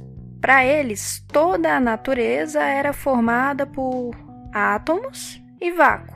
Para 0.45 0.63
eles, 0.63 1.25
toda 1.27 1.75
a 1.75 1.79
natureza 1.79 2.61
era 2.61 2.93
formada 2.93 3.65
por 3.65 4.11
átomos 4.53 5.41
e 5.59 5.71
vácuo. 5.71 6.15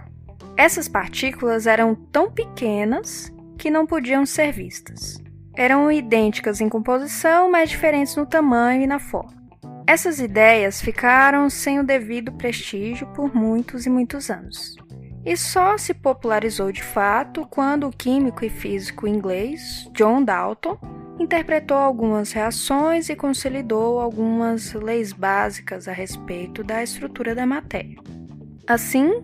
Essas 0.56 0.88
partículas 0.88 1.66
eram 1.66 1.96
tão 1.96 2.30
pequenas 2.30 3.34
que 3.58 3.72
não 3.72 3.88
podiam 3.88 4.28
ser 4.28 4.52
vistas. 4.52 5.18
Eram 5.58 5.92
idênticas 5.92 6.62
em 6.62 6.70
composição, 6.70 7.50
mas 7.50 7.72
diferentes 7.72 8.16
no 8.16 8.24
tamanho 8.24 8.84
e 8.84 8.86
na 8.86 9.00
forma. 9.00 9.34
Essas 9.88 10.20
ideias 10.20 10.80
ficaram 10.80 11.50
sem 11.50 11.80
o 11.80 11.84
devido 11.84 12.32
prestígio 12.34 13.08
por 13.16 13.34
muitos 13.34 13.88
e 13.88 13.90
muitos 13.90 14.30
anos. 14.30 14.76
E 15.26 15.36
só 15.36 15.76
se 15.76 15.92
popularizou 15.92 16.72
de 16.72 16.84
fato 16.84 17.48
quando 17.50 17.88
o 17.88 17.92
químico 17.92 18.46
e 18.46 18.50
físico 18.52 19.08
inglês 19.08 19.90
John 19.92 20.24
Dalton 20.24 20.99
interpretou 21.20 21.78
algumas 21.78 22.32
reações 22.32 23.10
e 23.10 23.16
consolidou 23.16 24.00
algumas 24.00 24.74
leis 24.74 25.12
básicas 25.12 25.88
a 25.88 25.92
respeito 25.92 26.64
da 26.64 26.82
estrutura 26.82 27.36
da 27.36 27.46
matéria. 27.46 27.98
Assim, 28.66 29.22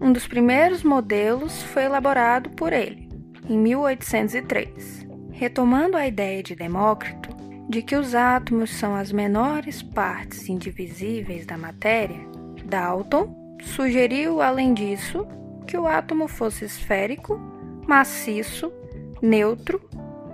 um 0.00 0.12
dos 0.12 0.26
primeiros 0.26 0.82
modelos 0.82 1.62
foi 1.64 1.84
elaborado 1.84 2.50
por 2.50 2.72
ele, 2.72 3.08
em 3.48 3.58
1803. 3.58 5.06
Retomando 5.30 5.96
a 5.96 6.06
ideia 6.06 6.42
de 6.42 6.56
Demócrito, 6.56 7.28
de 7.68 7.82
que 7.82 7.94
os 7.94 8.14
átomos 8.14 8.70
são 8.70 8.94
as 8.94 9.12
menores 9.12 9.82
partes 9.82 10.48
indivisíveis 10.48 11.44
da 11.44 11.58
matéria, 11.58 12.26
Dalton 12.64 13.56
sugeriu, 13.62 14.40
além 14.40 14.72
disso, 14.72 15.26
que 15.66 15.76
o 15.76 15.86
átomo 15.86 16.26
fosse 16.26 16.64
esférico, 16.64 17.38
maciço, 17.86 18.72
neutro 19.20 19.87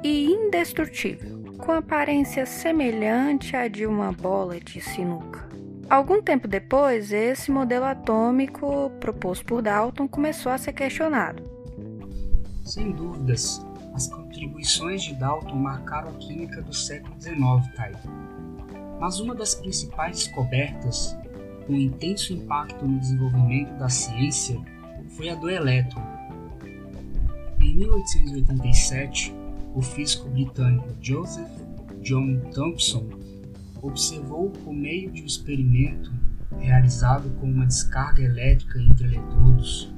e 0.05 0.27
indestrutível, 0.27 1.43
com 1.57 1.73
aparência 1.73 2.45
semelhante 2.45 3.57
à 3.57 3.69
de 3.69 3.87
uma 3.87 4.13
bola 4.13 4.61
de 4.61 4.79
sinuca. 4.79 5.49
Algum 5.89 6.21
tempo 6.21 6.47
depois, 6.47 7.11
esse 7.11 7.51
modelo 7.51 7.87
atômico 7.87 8.91
proposto 9.01 9.47
por 9.47 9.63
Dalton 9.63 10.07
começou 10.07 10.53
a 10.53 10.59
ser 10.59 10.75
questionado. 10.75 11.43
Sem 12.67 12.93
dúvidas, 12.93 13.65
as 13.95 14.07
contribuições 14.09 15.03
de 15.03 15.15
Dalton 15.15 15.57
marcaram 15.57 16.11
a 16.11 16.15
química 16.15 16.61
do 16.61 16.75
século 16.75 17.15
XIX, 17.19 17.75
Thay. 17.75 17.93
Mas 19.01 19.21
uma 19.21 19.35
das 19.35 19.55
principais 19.55 20.19
descobertas, 20.19 21.17
com 21.67 21.75
intenso 21.75 22.35
impacto 22.35 22.87
no 22.87 22.99
desenvolvimento 22.99 23.73
da 23.79 23.89
ciência, 23.89 24.61
foi 25.17 25.31
a 25.31 25.35
do 25.35 25.49
elétron. 25.49 26.03
Em 27.61 27.75
1887, 27.75 29.44
o 29.75 29.83
físico 29.83 30.29
britânico 30.31 30.89
Joseph 31.03 31.51
John 32.03 32.39
Thomson 32.55 33.09
observou 33.83 34.51
por 34.51 34.73
meio 34.73 35.11
de 35.11 35.23
um 35.23 35.27
experimento 35.27 36.13
realizado 36.59 37.29
com 37.41 37.51
uma 37.51 37.67
descarga 37.67 38.23
elétrica 38.23 38.81
entre 38.81 39.07
eletrodos 39.07 39.93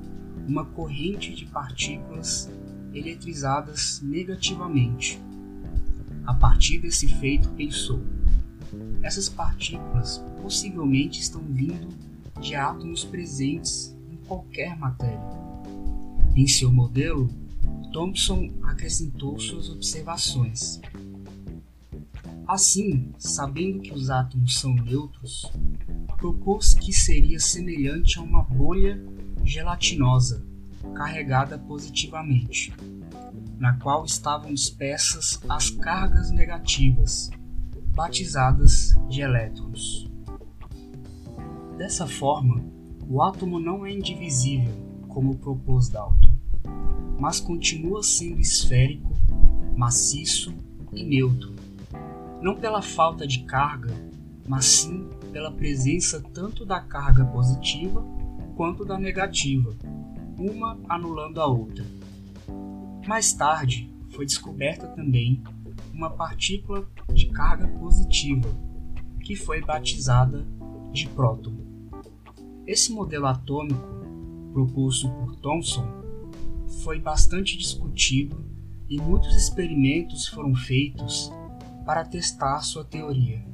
uma 0.48 0.64
corrente 0.64 1.34
de 1.34 1.44
partículas 1.46 2.50
eletrizadas 2.94 4.00
negativamente. 4.02 5.20
A 6.24 6.32
partir 6.32 6.78
desse 6.78 7.08
feito, 7.08 7.48
pensou: 7.50 8.00
essas 9.02 9.28
partículas 9.28 10.24
possivelmente 10.40 11.20
estão 11.20 11.42
vindo 11.42 11.88
de 12.40 12.54
átomos 12.54 13.04
presentes 13.04 13.94
em 14.10 14.16
qualquer 14.26 14.76
matéria. 14.78 15.20
Em 16.34 16.46
seu 16.46 16.72
modelo, 16.72 17.28
Thomson 17.92 18.50
acrescentou 18.76 19.40
suas 19.40 19.70
observações. 19.70 20.80
Assim, 22.46 23.10
sabendo 23.18 23.80
que 23.80 23.92
os 23.92 24.10
átomos 24.10 24.60
são 24.60 24.74
neutros, 24.74 25.50
propôs 26.18 26.74
que 26.74 26.92
seria 26.92 27.40
semelhante 27.40 28.18
a 28.18 28.22
uma 28.22 28.42
bolha 28.42 29.02
gelatinosa 29.42 30.46
carregada 30.94 31.58
positivamente, 31.58 32.72
na 33.58 33.72
qual 33.78 34.04
estavam 34.04 34.52
dispersas 34.52 35.40
as 35.48 35.70
cargas 35.70 36.30
negativas, 36.30 37.30
batizadas 37.94 38.94
de 39.08 39.22
elétrons. 39.22 40.06
Dessa 41.76 42.06
forma, 42.06 42.62
o 43.08 43.22
átomo 43.22 43.58
não 43.58 43.84
é 43.84 43.92
indivisível, 43.92 44.72
como 45.08 45.36
propôs 45.36 45.88
Dalton, 45.88 46.15
mas 47.18 47.40
continua 47.40 48.02
sendo 48.02 48.40
esférico, 48.40 49.14
maciço 49.76 50.54
e 50.92 51.02
neutro, 51.04 51.54
não 52.40 52.54
pela 52.54 52.82
falta 52.82 53.26
de 53.26 53.40
carga, 53.44 53.94
mas 54.46 54.64
sim 54.64 55.08
pela 55.32 55.50
presença 55.50 56.22
tanto 56.32 56.64
da 56.64 56.80
carga 56.80 57.24
positiva 57.24 58.04
quanto 58.56 58.84
da 58.84 58.98
negativa, 58.98 59.74
uma 60.38 60.78
anulando 60.88 61.40
a 61.40 61.46
outra. 61.46 61.84
Mais 63.06 63.32
tarde, 63.32 63.90
foi 64.10 64.24
descoberta 64.24 64.86
também 64.88 65.42
uma 65.92 66.10
partícula 66.10 66.88
de 67.12 67.26
carga 67.26 67.68
positiva, 67.68 68.48
que 69.22 69.36
foi 69.36 69.60
batizada 69.60 70.46
de 70.92 71.08
próton. 71.08 71.52
Esse 72.66 72.92
modelo 72.92 73.26
atômico, 73.26 73.86
proposto 74.52 75.08
por 75.10 75.36
Thomson, 75.36 75.86
foi 76.82 76.98
bastante 76.98 77.56
discutido 77.56 78.44
e 78.88 79.00
muitos 79.00 79.34
experimentos 79.36 80.28
foram 80.28 80.54
feitos 80.54 81.32
para 81.84 82.04
testar 82.04 82.60
sua 82.60 82.84
teoria. 82.84 83.44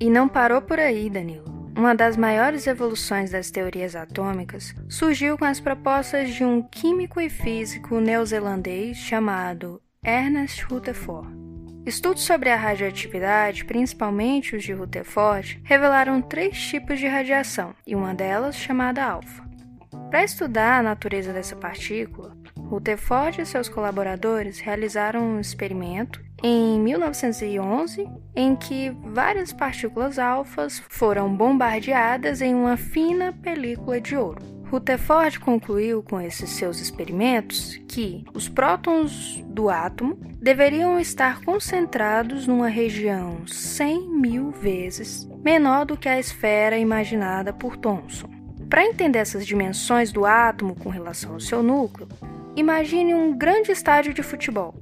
E 0.00 0.10
não 0.10 0.28
parou 0.28 0.60
por 0.60 0.78
aí, 0.78 1.08
Danilo. 1.08 1.56
Uma 1.76 1.94
das 1.94 2.16
maiores 2.16 2.66
evoluções 2.66 3.30
das 3.30 3.50
teorias 3.50 3.94
atômicas 3.94 4.74
surgiu 4.88 5.36
com 5.36 5.44
as 5.44 5.60
propostas 5.60 6.34
de 6.34 6.42
um 6.42 6.62
químico 6.62 7.20
e 7.20 7.28
físico 7.28 8.00
neozelandês 8.00 8.96
chamado 8.96 9.80
Ernest 10.02 10.64
Rutherford. 10.64 11.28
Estudos 11.84 12.24
sobre 12.24 12.50
a 12.50 12.56
radioatividade, 12.56 13.64
principalmente 13.64 14.56
os 14.56 14.64
de 14.64 14.72
Rutherford, 14.72 15.60
revelaram 15.62 16.20
três 16.20 16.58
tipos 16.58 16.98
de 16.98 17.06
radiação, 17.06 17.74
e 17.86 17.94
uma 17.94 18.14
delas 18.14 18.56
chamada 18.56 19.04
alfa. 19.04 19.44
Para 20.10 20.24
estudar 20.24 20.80
a 20.80 20.82
natureza 20.82 21.32
dessa 21.32 21.54
partícula, 21.54 22.36
Rutherford 22.68 23.40
e 23.40 23.46
seus 23.46 23.68
colaboradores 23.68 24.58
realizaram 24.58 25.22
um 25.22 25.40
experimento 25.40 26.20
em 26.42 26.80
1911 26.80 28.08
em 28.34 28.54
que 28.54 28.90
várias 29.04 29.52
partículas 29.52 30.18
alfas 30.18 30.82
foram 30.88 31.34
bombardeadas 31.34 32.42
em 32.42 32.54
uma 32.54 32.76
fina 32.76 33.32
película 33.32 34.00
de 34.00 34.16
ouro. 34.16 34.56
Rutherford 34.70 35.38
concluiu 35.38 36.02
com 36.02 36.20
esses 36.20 36.50
seus 36.50 36.80
experimentos 36.80 37.80
que 37.88 38.24
os 38.34 38.48
prótons 38.48 39.40
do 39.46 39.70
átomo 39.70 40.18
deveriam 40.40 40.98
estar 40.98 41.40
concentrados 41.42 42.48
numa 42.48 42.68
região 42.68 43.46
100 43.46 44.10
mil 44.10 44.50
vezes 44.50 45.24
menor 45.44 45.86
do 45.86 45.96
que 45.96 46.08
a 46.08 46.18
esfera 46.18 46.76
imaginada 46.76 47.52
por 47.52 47.76
Thomson. 47.76 48.28
Para 48.68 48.84
entender 48.84 49.20
essas 49.20 49.46
dimensões 49.46 50.10
do 50.10 50.26
átomo 50.26 50.74
com 50.74 50.88
relação 50.88 51.34
ao 51.34 51.40
seu 51.40 51.62
núcleo, 51.62 52.08
Imagine 52.56 53.14
um 53.14 53.36
grande 53.36 53.70
estádio 53.70 54.14
de 54.14 54.22
futebol. 54.22 54.74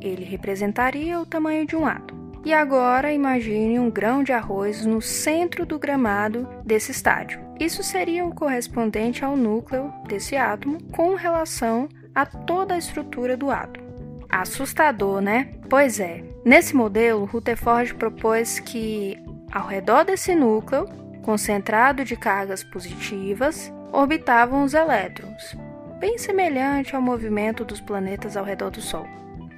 Ele 0.00 0.24
representaria 0.24 1.18
o 1.18 1.26
tamanho 1.26 1.66
de 1.66 1.74
um 1.74 1.84
átomo. 1.84 2.30
E 2.44 2.54
agora 2.54 3.12
imagine 3.12 3.76
um 3.80 3.90
grão 3.90 4.22
de 4.22 4.32
arroz 4.32 4.86
no 4.86 5.02
centro 5.02 5.66
do 5.66 5.80
gramado 5.80 6.48
desse 6.64 6.92
estádio. 6.92 7.40
Isso 7.58 7.82
seria 7.82 8.24
o 8.24 8.32
correspondente 8.32 9.24
ao 9.24 9.36
núcleo 9.36 9.92
desse 10.06 10.36
átomo 10.36 10.80
com 10.92 11.16
relação 11.16 11.88
a 12.14 12.24
toda 12.24 12.74
a 12.74 12.78
estrutura 12.78 13.36
do 13.36 13.50
átomo. 13.50 13.84
Assustador, 14.30 15.20
né? 15.20 15.54
Pois 15.68 15.98
é. 15.98 16.22
Nesse 16.44 16.76
modelo, 16.76 17.24
Rutherford 17.24 17.94
propôs 17.94 18.60
que 18.60 19.18
ao 19.50 19.66
redor 19.66 20.04
desse 20.04 20.36
núcleo, 20.36 20.86
concentrado 21.24 22.04
de 22.04 22.14
cargas 22.14 22.62
positivas, 22.62 23.72
orbitavam 23.92 24.62
os 24.62 24.72
elétrons, 24.72 25.56
bem 25.98 26.18
semelhante 26.18 26.94
ao 26.94 27.00
movimento 27.00 27.64
dos 27.64 27.80
planetas 27.80 28.36
ao 28.36 28.44
redor 28.44 28.70
do 28.70 28.80
Sol. 28.80 29.06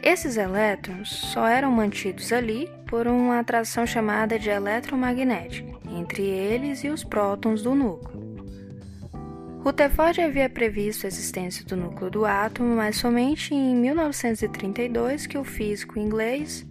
Esses 0.02 0.36
elétrons 0.36 1.08
só 1.08 1.46
eram 1.46 1.72
mantidos 1.72 2.32
ali 2.32 2.70
por 2.86 3.08
uma 3.08 3.40
atração 3.40 3.86
chamada 3.86 4.38
de 4.38 4.48
eletromagnética 4.48 5.76
entre 5.90 6.22
eles 6.22 6.84
e 6.84 6.88
os 6.88 7.02
prótons 7.02 7.62
do 7.62 7.74
núcleo. 7.74 8.28
Rutherford 9.64 10.20
havia 10.20 10.48
previsto 10.48 11.04
a 11.04 11.08
existência 11.08 11.64
do 11.64 11.76
núcleo 11.76 12.10
do 12.10 12.24
átomo, 12.24 12.76
mas 12.76 12.96
somente 12.96 13.52
em 13.52 13.74
1932 13.74 15.26
que 15.26 15.36
o 15.36 15.44
físico 15.44 15.98
inglês 15.98 16.64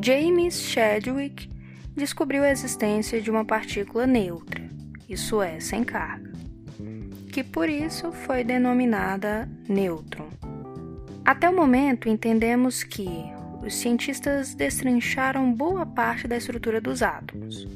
James 0.00 0.62
Chadwick 0.62 1.50
descobriu 1.94 2.42
a 2.42 2.50
existência 2.50 3.20
de 3.20 3.30
uma 3.30 3.44
partícula 3.44 4.06
neutra, 4.06 4.62
isso 5.08 5.42
é, 5.42 5.60
sem 5.60 5.84
carga 5.84 6.29
que 7.30 7.44
por 7.44 7.68
isso 7.68 8.12
foi 8.12 8.42
denominada 8.42 9.48
nêutron. 9.68 10.28
Até 11.24 11.48
o 11.48 11.54
momento, 11.54 12.08
entendemos 12.08 12.82
que 12.82 13.08
os 13.62 13.74
cientistas 13.74 14.54
destrincharam 14.54 15.52
boa 15.52 15.86
parte 15.86 16.26
da 16.26 16.36
estrutura 16.36 16.80
dos 16.80 17.02
átomos, 17.02 17.68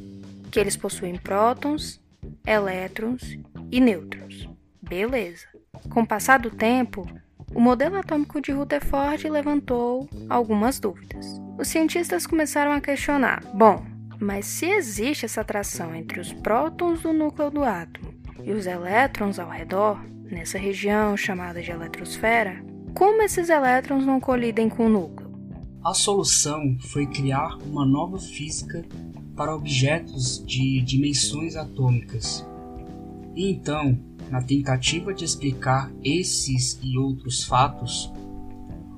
que 0.50 0.58
eles 0.58 0.76
possuem 0.76 1.16
prótons, 1.16 2.00
elétrons 2.46 3.38
e 3.70 3.80
nêutrons. 3.80 4.48
Beleza. 4.82 5.46
Com 5.88 6.00
o 6.00 6.06
passar 6.06 6.38
do 6.40 6.50
tempo, 6.50 7.06
o 7.54 7.60
modelo 7.60 7.96
atômico 7.96 8.40
de 8.40 8.50
Rutherford 8.50 9.28
levantou 9.28 10.08
algumas 10.28 10.80
dúvidas. 10.80 11.40
Os 11.58 11.68
cientistas 11.68 12.26
começaram 12.26 12.72
a 12.72 12.80
questionar: 12.80 13.42
bom, 13.54 13.84
mas 14.18 14.46
se 14.46 14.66
existe 14.66 15.26
essa 15.26 15.42
atração 15.42 15.94
entre 15.94 16.18
os 16.18 16.32
prótons 16.32 17.02
do 17.02 17.12
núcleo 17.12 17.50
do 17.50 17.62
átomo 17.62 18.13
e 18.42 18.52
os 18.52 18.66
elétrons 18.66 19.38
ao 19.38 19.48
redor, 19.48 20.04
nessa 20.30 20.58
região 20.58 21.16
chamada 21.16 21.62
de 21.62 21.70
eletrosfera, 21.70 22.64
como 22.94 23.22
esses 23.22 23.48
elétrons 23.48 24.06
não 24.06 24.20
colidem 24.20 24.68
com 24.68 24.86
o 24.86 24.88
núcleo? 24.88 25.32
A 25.84 25.92
solução 25.92 26.76
foi 26.80 27.06
criar 27.06 27.58
uma 27.58 27.84
nova 27.84 28.18
física 28.18 28.84
para 29.36 29.54
objetos 29.54 30.42
de 30.46 30.80
dimensões 30.80 31.56
atômicas. 31.56 32.46
E 33.34 33.50
então, 33.50 33.98
na 34.30 34.40
tentativa 34.40 35.12
de 35.12 35.24
explicar 35.24 35.92
esses 36.02 36.78
e 36.82 36.96
outros 36.96 37.44
fatos, 37.44 38.12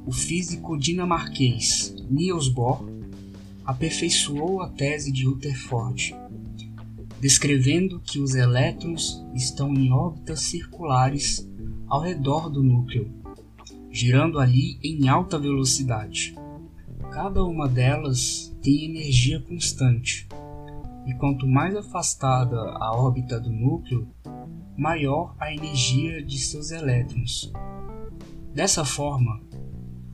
o 0.07 0.13
físico 0.13 0.79
dinamarquês 0.79 1.95
Niels 2.09 2.49
Bohr 2.49 2.87
aperfeiçoou 3.65 4.63
a 4.63 4.69
tese 4.69 5.11
de 5.11 5.25
Rutherford 5.25 6.15
descrevendo 7.21 8.01
que 8.01 8.19
os 8.19 8.35
elétrons 8.35 9.25
estão 9.35 9.73
em 9.73 9.91
órbitas 9.93 10.41
circulares 10.41 11.49
ao 11.89 12.01
redor 12.01 12.51
do 12.51 12.63
núcleo, 12.63 13.11
girando 13.91 14.39
ali 14.39 14.79
em 14.83 15.09
alta 15.09 15.39
velocidade. 15.39 16.35
Cada 17.11 17.43
uma 17.43 17.67
delas 17.67 18.55
tem 18.63 18.85
energia 18.85 19.41
constante, 19.41 20.29
e 21.07 21.15
quanto 21.15 21.47
mais 21.47 21.75
afastada 21.75 22.57
a 22.57 22.93
órbita 22.95 23.41
do 23.41 23.51
núcleo, 23.51 24.09
maior 24.77 25.35
a 25.39 25.53
energia 25.53 26.23
de 26.23 26.39
seus 26.39 26.71
elétrons. 26.71 27.51
Dessa 28.53 28.85
forma, 28.85 29.41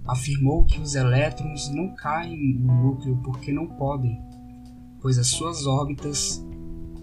afirmou 0.07 0.65
que 0.65 0.81
os 0.81 0.95
elétrons 0.95 1.69
não 1.71 1.95
caem 1.95 2.55
no 2.55 2.75
núcleo 2.75 3.21
porque 3.25 3.53
não 3.53 3.67
podem, 3.67 4.21
pois 5.01 5.19
as 5.19 5.29
suas 5.29 5.67
órbitas 5.67 6.45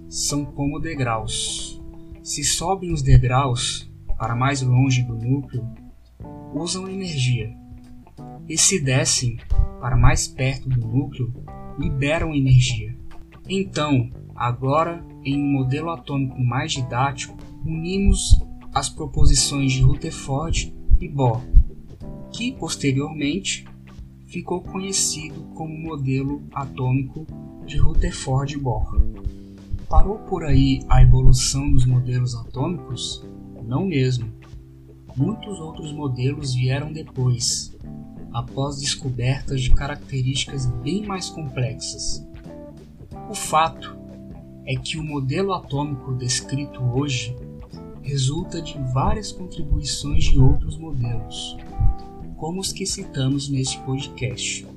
são 0.09 0.43
como 0.43 0.79
degraus. 0.79 1.81
Se 2.23 2.43
sobem 2.43 2.91
os 2.91 3.01
degraus 3.01 3.89
para 4.17 4.35
mais 4.35 4.61
longe 4.61 5.03
do 5.03 5.15
núcleo, 5.15 5.65
usam 6.53 6.89
energia, 6.89 7.55
e 8.49 8.57
se 8.57 8.79
descem 8.79 9.37
para 9.79 9.95
mais 9.95 10.27
perto 10.27 10.67
do 10.67 10.85
núcleo, 10.85 11.31
liberam 11.77 12.33
energia. 12.33 12.97
Então, 13.47 14.09
agora, 14.35 15.05
em 15.23 15.39
um 15.41 15.51
modelo 15.53 15.91
atômico 15.91 16.41
mais 16.43 16.73
didático, 16.73 17.37
unimos 17.63 18.31
as 18.73 18.89
proposições 18.89 19.71
de 19.71 19.81
Rutherford 19.81 20.75
e 20.99 21.07
Bohr, 21.07 21.41
que 22.31 22.51
posteriormente 22.53 23.65
ficou 24.27 24.61
conhecido 24.61 25.41
como 25.55 25.77
modelo 25.77 26.43
atômico 26.51 27.25
de 27.65 27.77
Rutherford 27.77 28.57
Bohr. 28.57 29.08
Parou 29.89 30.19
por 30.19 30.43
aí 30.43 30.81
a 30.87 31.01
evolução 31.01 31.71
dos 31.71 31.83
modelos 31.83 32.35
atômicos? 32.35 33.25
Não 33.65 33.87
mesmo. 33.87 34.31
Muitos 35.17 35.59
outros 35.59 35.91
modelos 35.91 36.53
vieram 36.53 36.93
depois, 36.93 37.75
após 38.31 38.79
descobertas 38.79 39.61
de 39.61 39.71
características 39.71 40.67
bem 40.67 41.07
mais 41.07 41.31
complexas. 41.31 42.23
O 43.31 43.33
fato 43.33 43.97
é 44.63 44.75
que 44.75 44.95
o 44.99 45.03
modelo 45.03 45.53
atômico 45.53 46.13
descrito 46.13 46.83
hoje 46.83 47.35
resulta 48.03 48.61
de 48.61 48.77
várias 48.93 49.31
contribuições 49.31 50.25
de 50.25 50.39
outros 50.39 50.77
modelos, 50.77 51.57
como 52.37 52.61
os 52.61 52.71
que 52.71 52.85
citamos 52.85 53.49
neste 53.49 53.79
podcast. 53.79 54.67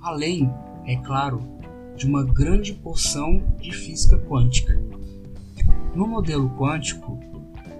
Além, 0.00 0.50
é 0.86 0.96
claro, 0.96 1.59
de 2.00 2.06
uma 2.06 2.24
grande 2.24 2.72
porção 2.72 3.42
de 3.60 3.72
física 3.72 4.16
quântica. 4.16 4.74
No 5.94 6.06
modelo 6.06 6.48
quântico, 6.56 7.20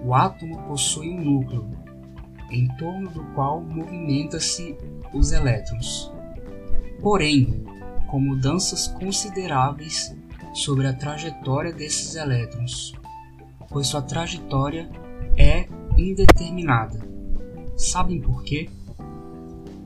o 0.05 0.13
átomo 0.13 0.61
possui 0.67 1.09
um 1.09 1.19
núcleo, 1.19 1.67
em 2.51 2.67
torno 2.77 3.09
do 3.09 3.23
qual 3.33 3.59
movimenta-se 3.59 4.77
os 5.11 5.31
elétrons. 5.31 6.11
Porém, 7.01 7.63
com 8.11 8.19
mudanças 8.19 8.89
consideráveis 8.89 10.15
sobre 10.53 10.85
a 10.85 10.93
trajetória 10.93 11.73
desses 11.73 12.13
elétrons, 12.13 12.93
pois 13.69 13.87
sua 13.87 14.03
trajetória 14.03 14.87
é 15.35 15.65
indeterminada. 15.97 16.99
Sabem 17.75 18.21
por 18.21 18.43
quê? 18.43 18.69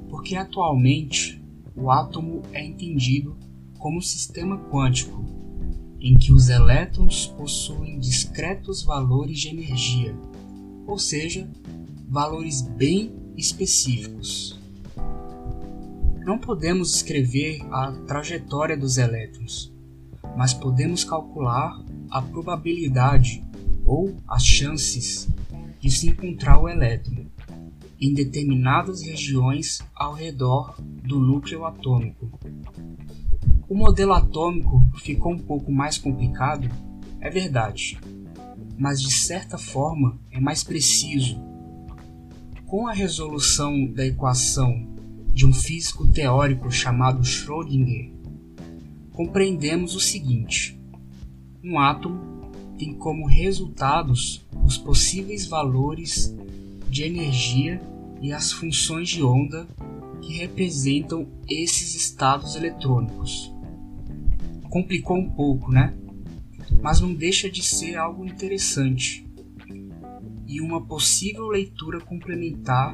Porque 0.09 0.35
atualmente 0.35 1.41
o 1.73 1.89
átomo 1.89 2.41
é 2.51 2.65
entendido 2.65 3.44
como 3.85 4.01
sistema 4.01 4.57
quântico, 4.57 5.23
em 6.01 6.15
que 6.15 6.33
os 6.33 6.49
elétrons 6.49 7.27
possuem 7.27 7.99
discretos 7.99 8.81
valores 8.81 9.39
de 9.39 9.49
energia, 9.49 10.11
ou 10.87 10.97
seja, 10.97 11.47
valores 12.09 12.63
bem 12.63 13.13
específicos. 13.37 14.59
Não 16.25 16.39
podemos 16.39 16.95
escrever 16.95 17.61
a 17.69 17.91
trajetória 18.07 18.75
dos 18.75 18.97
elétrons, 18.97 19.71
mas 20.35 20.51
podemos 20.51 21.03
calcular 21.03 21.79
a 22.09 22.23
probabilidade 22.23 23.45
ou 23.85 24.15
as 24.27 24.43
chances 24.43 25.29
de 25.79 25.91
se 25.91 26.09
encontrar 26.09 26.57
o 26.59 26.67
elétron 26.67 27.27
em 28.01 28.15
determinadas 28.15 29.03
regiões 29.03 29.83
ao 29.93 30.15
redor 30.15 30.75
do 30.81 31.19
núcleo 31.19 31.65
atômico. 31.65 32.24
O 33.67 33.73
modelo 33.73 34.13
atômico 34.13 34.79
ficou 34.97 35.33
um 35.33 35.39
pouco 35.39 35.71
mais 35.71 35.97
complicado, 35.97 36.69
é 37.19 37.31
verdade, 37.31 37.99
mas 38.77 39.01
de 39.01 39.11
certa 39.11 39.57
forma 39.57 40.19
é 40.31 40.39
mais 40.39 40.63
preciso. 40.63 41.41
Com 42.67 42.87
a 42.87 42.93
resolução 42.93 43.87
da 43.87 44.05
equação 44.05 44.87
de 45.33 45.47
um 45.47 45.53
físico 45.53 46.05
teórico 46.05 46.69
chamado 46.69 47.23
Schrödinger, 47.23 48.11
compreendemos 49.11 49.95
o 49.95 49.99
seguinte: 49.99 50.79
um 51.63 51.79
átomo 51.79 52.51
tem 52.77 52.93
como 52.93 53.25
resultados 53.25 54.45
os 54.63 54.77
possíveis 54.77 55.47
valores 55.47 56.35
de 56.87 57.03
energia 57.03 57.81
e 58.21 58.31
as 58.31 58.51
funções 58.51 59.09
de 59.09 59.23
onda 59.23 59.67
que 60.21 60.33
representam 60.33 61.27
esses 61.49 61.95
estados 61.95 62.55
eletrônicos. 62.55 63.54
Complicou 64.75 65.15
um 65.15 65.29
pouco, 65.29 65.71
né? 65.71 65.93
Mas 66.81 66.99
não 66.99 67.13
deixa 67.13 67.49
de 67.49 67.63
ser 67.63 67.95
algo 67.95 68.25
interessante 68.25 69.25
e 70.45 70.59
uma 70.59 70.85
possível 70.85 71.47
leitura 71.47 72.01
complementar 72.01 72.93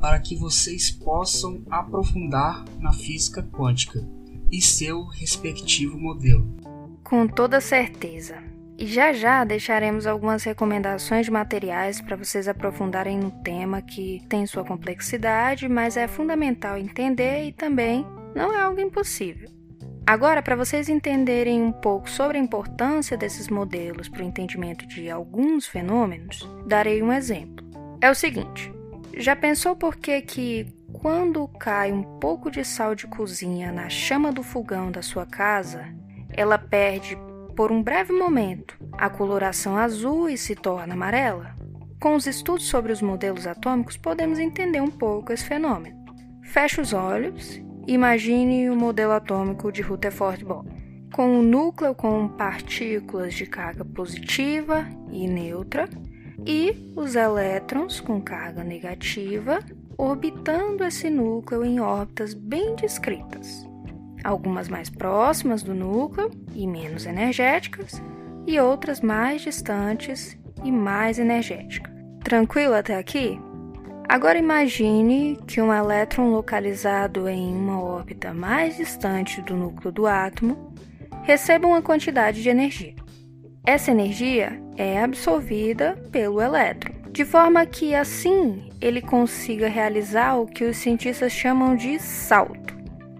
para 0.00 0.18
que 0.18 0.34
vocês 0.34 0.90
possam 0.90 1.62
aprofundar 1.70 2.64
na 2.80 2.94
física 2.94 3.42
quântica 3.42 4.02
e 4.50 4.62
seu 4.62 5.04
respectivo 5.04 5.98
modelo. 5.98 6.56
Com 7.04 7.28
toda 7.28 7.60
certeza. 7.60 8.42
E 8.78 8.86
já 8.86 9.12
já 9.12 9.44
deixaremos 9.44 10.06
algumas 10.06 10.42
recomendações 10.44 11.26
de 11.26 11.30
materiais 11.30 12.00
para 12.00 12.16
vocês 12.16 12.48
aprofundarem 12.48 13.18
no 13.18 13.30
tema 13.30 13.82
que 13.82 14.22
tem 14.30 14.46
sua 14.46 14.64
complexidade, 14.64 15.68
mas 15.68 15.98
é 15.98 16.08
fundamental 16.08 16.78
entender 16.78 17.48
e 17.48 17.52
também 17.52 18.02
não 18.34 18.50
é 18.50 18.62
algo 18.62 18.80
impossível. 18.80 19.60
Agora, 20.06 20.42
para 20.42 20.56
vocês 20.56 20.88
entenderem 20.88 21.62
um 21.62 21.70
pouco 21.70 22.10
sobre 22.10 22.36
a 22.36 22.40
importância 22.40 23.16
desses 23.16 23.48
modelos 23.48 24.08
para 24.08 24.22
o 24.22 24.26
entendimento 24.26 24.86
de 24.86 25.08
alguns 25.08 25.66
fenômenos, 25.66 26.48
darei 26.66 27.02
um 27.02 27.12
exemplo. 27.12 27.64
É 28.00 28.10
o 28.10 28.14
seguinte: 28.14 28.72
já 29.16 29.36
pensou 29.36 29.76
por 29.76 29.96
que, 29.96 30.20
que 30.20 30.66
quando 30.92 31.46
cai 31.46 31.92
um 31.92 32.02
pouco 32.18 32.50
de 32.50 32.64
sal 32.64 32.94
de 32.94 33.06
cozinha 33.06 33.70
na 33.70 33.88
chama 33.88 34.32
do 34.32 34.42
fogão 34.42 34.90
da 34.90 35.02
sua 35.02 35.24
casa, 35.24 35.84
ela 36.30 36.58
perde 36.58 37.16
por 37.54 37.70
um 37.70 37.82
breve 37.82 38.12
momento, 38.12 38.76
a 38.92 39.08
coloração 39.08 39.76
azul 39.76 40.28
e 40.28 40.36
se 40.36 40.56
torna 40.56 40.94
amarela? 40.94 41.54
Com 42.00 42.16
os 42.16 42.26
estudos 42.26 42.66
sobre 42.66 42.90
os 42.90 43.00
modelos 43.00 43.46
atômicos, 43.46 43.96
podemos 43.96 44.40
entender 44.40 44.80
um 44.80 44.90
pouco 44.90 45.32
esse 45.32 45.44
fenômeno. 45.44 46.02
Feche 46.42 46.80
os 46.80 46.92
olhos 46.92 47.62
imagine 47.86 48.70
o 48.70 48.76
modelo 48.76 49.12
atômico 49.12 49.70
de 49.72 49.82
Rutherford 49.82 50.44
Bohr, 50.44 50.64
com 51.12 51.26
um 51.26 51.42
núcleo 51.42 51.94
com 51.94 52.28
partículas 52.28 53.34
de 53.34 53.46
carga 53.46 53.84
positiva 53.84 54.86
e 55.10 55.28
neutra 55.28 55.88
e 56.46 56.92
os 56.96 57.14
elétrons 57.14 58.00
com 58.00 58.20
carga 58.20 58.64
negativa 58.64 59.60
orbitando 59.98 60.84
esse 60.84 61.10
núcleo 61.10 61.64
em 61.64 61.80
órbitas 61.80 62.34
bem 62.34 62.74
descritas 62.74 63.70
algumas 64.24 64.68
mais 64.68 64.88
próximas 64.88 65.62
do 65.62 65.74
núcleo 65.74 66.30
e 66.54 66.66
menos 66.66 67.06
energéticas, 67.06 68.02
e 68.46 68.58
outras 68.58 69.00
mais 69.00 69.42
distantes 69.42 70.36
e 70.64 70.72
mais 70.72 71.18
energéticas. 71.18 71.92
Tranquilo 72.24 72.74
até 72.74 72.96
aqui? 72.96 73.38
Agora 74.08 74.38
imagine 74.38 75.38
que 75.46 75.60
um 75.60 75.72
elétron 75.72 76.30
localizado 76.30 77.28
em 77.28 77.54
uma 77.54 77.80
órbita 77.80 78.34
mais 78.34 78.76
distante 78.76 79.40
do 79.40 79.56
núcleo 79.56 79.90
do 79.90 80.06
átomo 80.06 80.74
receba 81.22 81.66
uma 81.66 81.80
quantidade 81.80 82.42
de 82.42 82.48
energia. 82.48 82.94
Essa 83.64 83.92
energia 83.92 84.60
é 84.76 85.02
absorvida 85.02 85.96
pelo 86.10 86.40
elétron, 86.40 86.92
de 87.10 87.24
forma 87.24 87.64
que 87.64 87.94
assim 87.94 88.68
ele 88.80 89.00
consiga 89.00 89.68
realizar 89.68 90.36
o 90.36 90.46
que 90.46 90.64
os 90.64 90.76
cientistas 90.76 91.32
chamam 91.32 91.76
de 91.76 91.98
salto. 91.98 92.76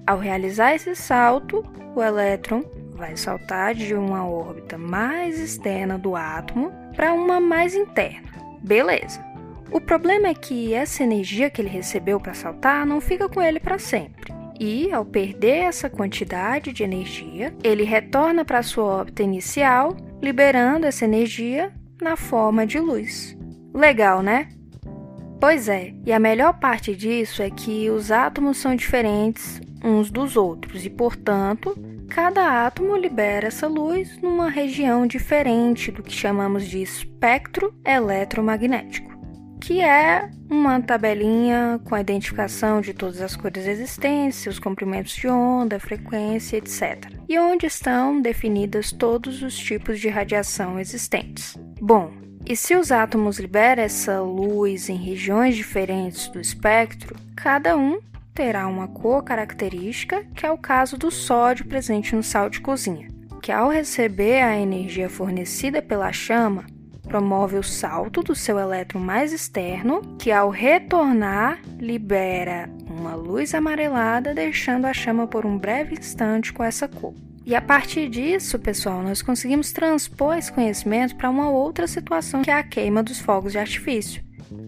Ao 0.06 0.18
realizar 0.18 0.74
esse 0.74 0.96
salto, 0.96 1.64
o 1.94 2.02
elétron 2.02 2.64
vai 2.94 3.16
saltar 3.16 3.74
de 3.74 3.94
uma 3.94 4.28
órbita 4.28 4.76
mais 4.76 5.38
externa 5.38 5.96
do 5.96 6.16
átomo 6.16 6.72
para 6.94 7.12
uma 7.12 7.40
mais 7.40 7.74
interna. 7.74 8.28
Beleza. 8.62 9.31
O 9.72 9.80
problema 9.80 10.28
é 10.28 10.34
que 10.34 10.74
essa 10.74 11.02
energia 11.02 11.48
que 11.48 11.62
ele 11.62 11.68
recebeu 11.68 12.20
para 12.20 12.34
saltar 12.34 12.84
não 12.84 13.00
fica 13.00 13.26
com 13.26 13.40
ele 13.40 13.58
para 13.58 13.78
sempre. 13.78 14.30
E, 14.60 14.92
ao 14.92 15.02
perder 15.02 15.64
essa 15.64 15.88
quantidade 15.88 16.72
de 16.72 16.82
energia, 16.82 17.54
ele 17.64 17.82
retorna 17.82 18.44
para 18.44 18.62
sua 18.62 18.84
órbita 18.84 19.22
inicial, 19.22 19.96
liberando 20.20 20.86
essa 20.86 21.06
energia 21.06 21.72
na 22.00 22.16
forma 22.16 22.66
de 22.66 22.78
luz. 22.78 23.36
Legal, 23.74 24.22
né? 24.22 24.48
Pois 25.40 25.68
é, 25.68 25.94
e 26.04 26.12
a 26.12 26.20
melhor 26.20 26.58
parte 26.60 26.94
disso 26.94 27.42
é 27.42 27.50
que 27.50 27.88
os 27.90 28.12
átomos 28.12 28.58
são 28.58 28.76
diferentes 28.76 29.60
uns 29.82 30.10
dos 30.10 30.36
outros 30.36 30.84
e, 30.84 30.90
portanto, 30.90 31.74
cada 32.08 32.66
átomo 32.66 32.94
libera 32.94 33.48
essa 33.48 33.66
luz 33.66 34.16
numa 34.20 34.50
região 34.50 35.06
diferente 35.06 35.90
do 35.90 36.02
que 36.02 36.12
chamamos 36.12 36.68
de 36.68 36.80
espectro 36.80 37.74
eletromagnético. 37.84 39.11
Que 39.62 39.80
é 39.80 40.28
uma 40.50 40.80
tabelinha 40.80 41.80
com 41.84 41.94
a 41.94 42.00
identificação 42.00 42.80
de 42.80 42.92
todas 42.92 43.20
as 43.20 43.36
cores 43.36 43.64
existentes, 43.64 44.44
os 44.46 44.58
comprimentos 44.58 45.14
de 45.14 45.28
onda, 45.28 45.78
frequência, 45.78 46.56
etc. 46.56 47.08
E 47.28 47.38
onde 47.38 47.66
estão 47.66 48.20
definidas 48.20 48.90
todos 48.90 49.40
os 49.40 49.56
tipos 49.56 50.00
de 50.00 50.08
radiação 50.08 50.80
existentes. 50.80 51.56
Bom, 51.80 52.12
e 52.44 52.56
se 52.56 52.74
os 52.74 52.90
átomos 52.90 53.38
liberam 53.38 53.84
essa 53.84 54.20
luz 54.20 54.88
em 54.88 54.96
regiões 54.96 55.54
diferentes 55.54 56.26
do 56.26 56.40
espectro, 56.40 57.14
cada 57.36 57.76
um 57.76 58.00
terá 58.34 58.66
uma 58.66 58.88
cor 58.88 59.22
característica, 59.22 60.24
que 60.34 60.44
é 60.44 60.50
o 60.50 60.58
caso 60.58 60.98
do 60.98 61.08
sódio 61.08 61.66
presente 61.66 62.16
no 62.16 62.22
sal 62.22 62.50
de 62.50 62.60
cozinha, 62.60 63.06
que 63.40 63.52
ao 63.52 63.68
receber 63.68 64.42
a 64.42 64.58
energia 64.58 65.08
fornecida 65.08 65.80
pela 65.80 66.12
chama, 66.12 66.66
promove 67.12 67.58
o 67.58 67.62
salto 67.62 68.22
do 68.22 68.34
seu 68.34 68.58
elétron 68.58 68.98
mais 68.98 69.34
externo, 69.34 70.00
que 70.18 70.32
ao 70.32 70.48
retornar 70.48 71.60
libera 71.78 72.70
uma 72.88 73.14
luz 73.14 73.54
amarelada, 73.54 74.32
deixando 74.32 74.86
a 74.86 74.94
chama 74.94 75.26
por 75.26 75.44
um 75.44 75.58
breve 75.58 75.94
instante 75.94 76.54
com 76.54 76.64
essa 76.64 76.88
cor. 76.88 77.12
E 77.44 77.54
a 77.54 77.60
partir 77.60 78.08
disso, 78.08 78.58
pessoal, 78.58 79.02
nós 79.02 79.20
conseguimos 79.20 79.72
transpor 79.72 80.38
esse 80.38 80.50
conhecimento 80.50 81.14
para 81.14 81.28
uma 81.28 81.50
outra 81.50 81.86
situação 81.86 82.40
que 82.40 82.50
é 82.50 82.54
a 82.54 82.62
queima 82.62 83.02
dos 83.02 83.18
fogos 83.18 83.52
de 83.52 83.58
artifício, 83.58 84.24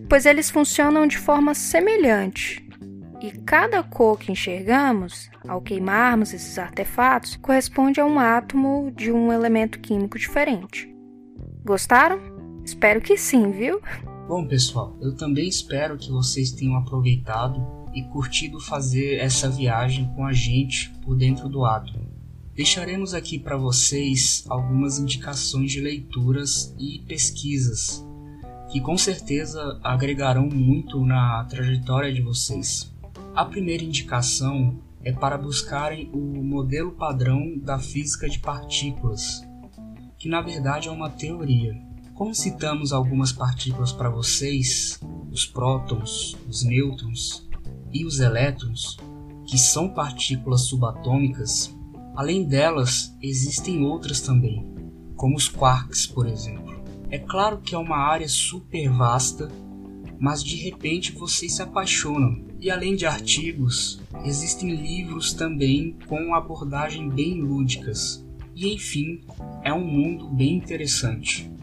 pois 0.07 0.27
eles 0.27 0.51
funcionam 0.51 1.07
de 1.07 1.17
forma 1.17 1.55
semelhante. 1.55 2.63
E 3.23 3.31
cada 3.39 3.83
cor 3.83 4.19
que 4.19 4.31
enxergamos, 4.31 5.31
ao 5.49 5.63
queimarmos 5.63 6.35
esses 6.35 6.59
artefatos, 6.59 7.37
corresponde 7.37 8.01
a 8.01 8.05
um 8.05 8.19
átomo 8.19 8.93
de 8.95 9.11
um 9.11 9.33
elemento 9.33 9.79
químico 9.79 10.19
diferente. 10.19 10.95
Gostaram? 11.65 12.34
Espero 12.65 13.01
que 13.01 13.17
sim, 13.17 13.51
viu? 13.51 13.81
Bom, 14.27 14.47
pessoal, 14.47 14.97
eu 15.01 15.15
também 15.15 15.49
espero 15.49 15.99
que 15.99 16.11
vocês 16.11 16.51
tenham 16.51 16.77
aproveitado 16.77 17.63
e 17.93 18.03
curtido 18.05 18.59
fazer 18.59 19.17
essa 19.17 19.51
viagem 19.51 20.11
com 20.17 20.27
a 20.27 20.33
gente 20.33 20.91
por 21.05 21.15
dentro 21.17 21.49
do 21.49 21.65
átomo. 21.65 22.09
Deixaremos 22.55 23.13
aqui 23.13 23.39
para 23.39 23.57
vocês 23.57 24.45
algumas 24.49 24.99
indicações 24.99 25.73
de 25.73 25.81
leituras 25.81 26.75
e 26.79 27.01
pesquisas 27.07 28.05
que 28.75 28.81
com 28.81 28.99
certeza 28.99 29.79
agregarão 29.85 30.49
muito 30.49 31.07
na 31.07 31.45
trajetória 31.45 32.13
de 32.13 32.21
vocês. 32.21 32.93
A 33.33 33.45
primeira 33.45 33.85
indicação 33.85 34.81
é 35.05 35.13
para 35.13 35.39
buscarem 35.39 36.11
o 36.13 36.43
modelo 36.43 36.91
padrão 36.91 37.57
da 37.57 37.79
física 37.79 38.29
de 38.29 38.41
partículas, 38.41 39.47
que 40.19 40.29
na 40.29 40.41
verdade 40.41 40.89
é 40.89 40.91
uma 40.91 41.09
teoria 41.09 41.81
como 42.15 42.33
citamos 42.33 42.93
algumas 42.93 43.33
partículas 43.33 43.93
para 43.93 44.09
vocês, 44.09 45.01
os 45.33 45.45
prótons, 45.45 46.37
os 46.49 46.65
nêutrons 46.65 47.49
e 47.93 48.07
os 48.07 48.21
elétrons, 48.21 48.97
que 49.45 49.59
são 49.59 49.89
partículas 49.89 50.63
subatômicas, 50.63 51.77
além 52.15 52.45
delas 52.45 53.15
existem 53.21 53.85
outras 53.85 54.21
também, 54.21 54.65
como 55.17 55.37
os 55.37 55.49
quarks, 55.49 56.07
por 56.07 56.27
exemplo. 56.27 56.73
É 57.11 57.19
claro 57.19 57.61
que 57.61 57.75
é 57.75 57.79
uma 57.79 57.97
área 57.97 58.29
super 58.29 58.89
vasta, 58.91 59.51
mas 60.19 60.43
de 60.43 60.57
repente 60.57 61.13
vocês 61.13 61.55
se 61.55 61.63
apaixonam. 61.63 62.45
E 62.61 62.71
além 62.71 62.97
de 62.97 63.05
artigos, 63.05 64.01
existem 64.25 64.75
livros 64.75 65.33
também 65.33 65.99
com 66.09 66.35
abordagem 66.35 67.09
bem 67.09 67.41
lúdicas. 67.41 68.25
E 68.55 68.73
enfim, 68.73 69.21
é 69.63 69.73
um 69.73 69.85
mundo 69.85 70.29
bem 70.29 70.57
interessante. 70.57 71.54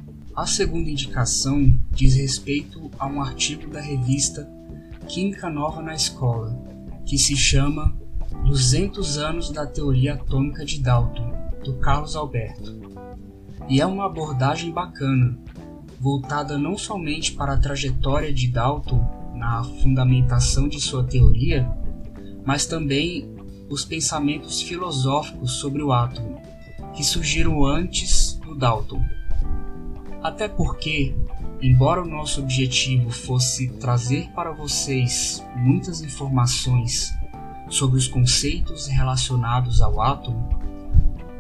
A 0.42 0.46
segunda 0.48 0.90
indicação 0.90 1.72
diz 1.92 2.16
respeito 2.16 2.90
a 2.98 3.06
um 3.06 3.22
artigo 3.22 3.70
da 3.70 3.80
revista 3.80 4.52
Química 5.08 5.52
Nova 5.52 5.84
na 5.84 5.94
Escola, 5.94 6.60
que 7.06 7.16
se 7.16 7.38
chama 7.38 7.96
200 8.48 9.20
anos 9.20 9.52
da 9.52 9.68
teoria 9.68 10.16
atômica 10.16 10.66
de 10.66 10.82
Dalton, 10.82 11.32
do 11.64 11.76
Carlos 11.76 12.16
Alberto. 12.16 12.76
E 13.70 13.80
é 13.80 13.86
uma 13.86 14.08
abordagem 14.08 14.72
bacana, 14.72 15.38
voltada 16.00 16.58
não 16.58 16.76
somente 16.76 17.34
para 17.34 17.54
a 17.54 17.60
trajetória 17.60 18.34
de 18.34 18.48
Dalton 18.48 19.36
na 19.36 19.64
fundamentação 19.64 20.68
de 20.68 20.82
sua 20.82 21.04
teoria, 21.04 21.72
mas 22.44 22.66
também 22.66 23.32
os 23.70 23.86
pensamentos 23.86 24.60
filosóficos 24.60 25.52
sobre 25.60 25.84
o 25.84 25.92
átomo, 25.92 26.42
que 26.96 27.04
surgiram 27.04 27.64
antes 27.64 28.40
do 28.44 28.56
Dalton. 28.56 29.21
Até 30.24 30.48
porque, 30.48 31.16
embora 31.62 32.04
o 32.04 32.08
nosso 32.08 32.42
objetivo 32.42 33.10
fosse 33.10 33.70
trazer 33.80 34.30
para 34.36 34.52
vocês 34.52 35.44
muitas 35.56 36.02
informações 36.02 37.12
sobre 37.70 37.98
os 37.98 38.08
conceitos 38.08 38.88
relacionados 38.88 39.82
ao 39.82 40.00
átomo 40.00 40.62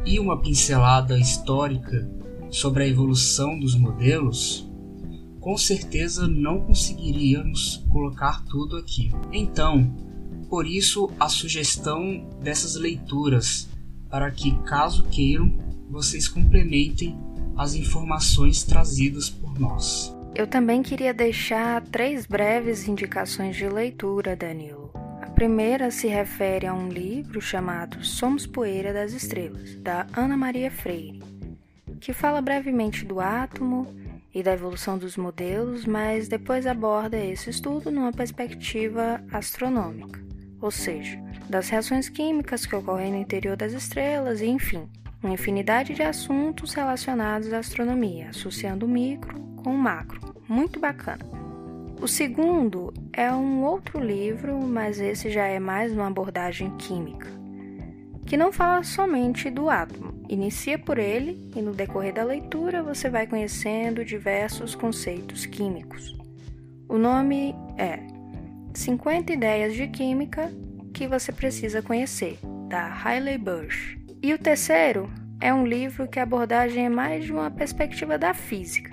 e 0.04 0.20
uma 0.20 0.40
pincelada 0.40 1.20
histórica 1.20 2.10
sobre 2.50 2.84
a 2.84 2.88
evolução 2.88 3.60
dos 3.60 3.76
modelos, 3.76 4.68
com 5.40 5.56
certeza 5.58 6.28
não 6.28 6.62
conseguiríamos 6.62 7.86
colocar 7.90 8.44
tudo 8.46 8.78
aqui. 8.78 9.12
Então, 9.32 9.96
por 10.50 10.66
isso 10.66 11.10
a 11.20 11.30
sugestão 11.30 12.28
dessas 12.42 12.76
leituras, 12.76 13.70
para 14.10 14.32
que, 14.32 14.52
caso 14.64 15.04
queiram, 15.04 15.56
vocês 15.90 16.28
complementem 16.28 17.16
as 17.58 17.76
informações 17.76 18.64
trazidas 18.64 19.30
por 19.30 19.60
nós. 19.60 20.16
Eu 20.34 20.48
também 20.48 20.82
queria 20.82 21.14
deixar 21.14 21.82
três 21.82 22.26
breves 22.26 22.88
indicações 22.88 23.56
de 23.56 23.68
leitura, 23.68 24.36
Danilo. 24.36 24.92
A 25.22 25.30
primeira 25.30 25.92
se 25.92 26.08
refere 26.08 26.66
a 26.66 26.74
um 26.74 26.88
livro 26.88 27.42
chamado 27.42 28.04
Somos 28.04 28.48
Poeira 28.48 28.94
das 28.94 29.12
Estrelas, 29.12 29.76
da 29.76 30.08
Ana 30.16 30.38
Maria 30.38 30.72
Freire, 30.72 31.22
que 32.00 32.14
fala 32.14 32.42
brevemente 32.42 33.06
do 33.06 33.20
átomo 33.20 33.88
e 34.34 34.42
da 34.42 34.54
evolução 34.54 34.98
dos 34.98 35.18
modelos, 35.18 35.86
mas 35.86 36.28
depois 36.28 36.66
aborda 36.66 37.18
esse 37.18 37.50
estudo 37.50 37.92
numa 37.92 38.14
perspectiva 38.14 39.22
astronômica, 39.32 40.20
ou 40.62 40.72
seja, 40.72 41.20
das 41.50 41.68
reações 41.70 42.08
químicas 42.08 42.66
que 42.66 42.76
ocorrem 42.76 43.12
no 43.12 43.18
interior 43.18 43.58
das 43.58 43.74
estrelas 43.74 44.40
e, 44.40 44.46
enfim, 44.46 44.88
uma 45.22 45.34
infinidade 45.34 45.94
de 45.94 46.02
assuntos 46.02 46.74
relacionados 46.74 47.54
à 47.54 47.60
astronomia, 47.60 48.30
associando 48.30 48.86
o 48.86 48.90
micro 48.90 49.40
com 49.64 49.74
o 49.74 49.78
macro. 49.78 50.20
Muito 50.48 50.80
bacana. 50.80 51.24
O 52.02 52.08
segundo 52.08 52.92
é 53.14 53.32
um 53.32 53.64
outro 53.64 54.00
livro, 54.00 54.60
mas 54.60 55.00
esse 55.00 55.30
já 55.30 55.46
é 55.46 55.60
mais 55.60 55.92
uma 55.94 56.08
abordagem 56.08 56.76
química, 56.78 57.28
que 58.26 58.36
não 58.36 58.52
fala 58.52 58.84
somente 58.84 59.52
do 59.52 59.70
átomo. 59.70 60.12
Inicia 60.28 60.80
por 60.80 60.98
ele 60.98 61.52
e 61.56 61.62
no 61.62 61.74
decorrer 61.74 62.14
da 62.14 62.24
leitura 62.24 62.82
você 62.82 63.10
vai 63.10 63.28
conhecendo 63.28 64.04
diversos 64.04 64.74
conceitos 64.74 65.46
químicos. 65.46 66.18
O 66.90 66.98
nome 66.98 67.54
é 67.78 68.00
50 68.74 69.34
Ideias 69.34 69.76
de 69.76 69.88
Química 69.88 70.52
que 70.94 71.08
você 71.08 71.32
precisa 71.32 71.82
conhecer, 71.82 72.40
da 72.68 72.92
Hailey 73.04 73.38
Bush. 73.38 74.01
E 74.24 74.34
o 74.34 74.38
terceiro 74.38 75.12
é 75.40 75.52
um 75.52 75.66
livro 75.66 76.08
que 76.08 76.20
a 76.20 76.24
abordagem 76.24 76.86
é 76.86 76.90
mais 76.90 77.26
de 77.26 77.32
uma 77.32 77.50
perspectiva 77.50 78.20
da 78.20 78.36
física. 78.36 78.92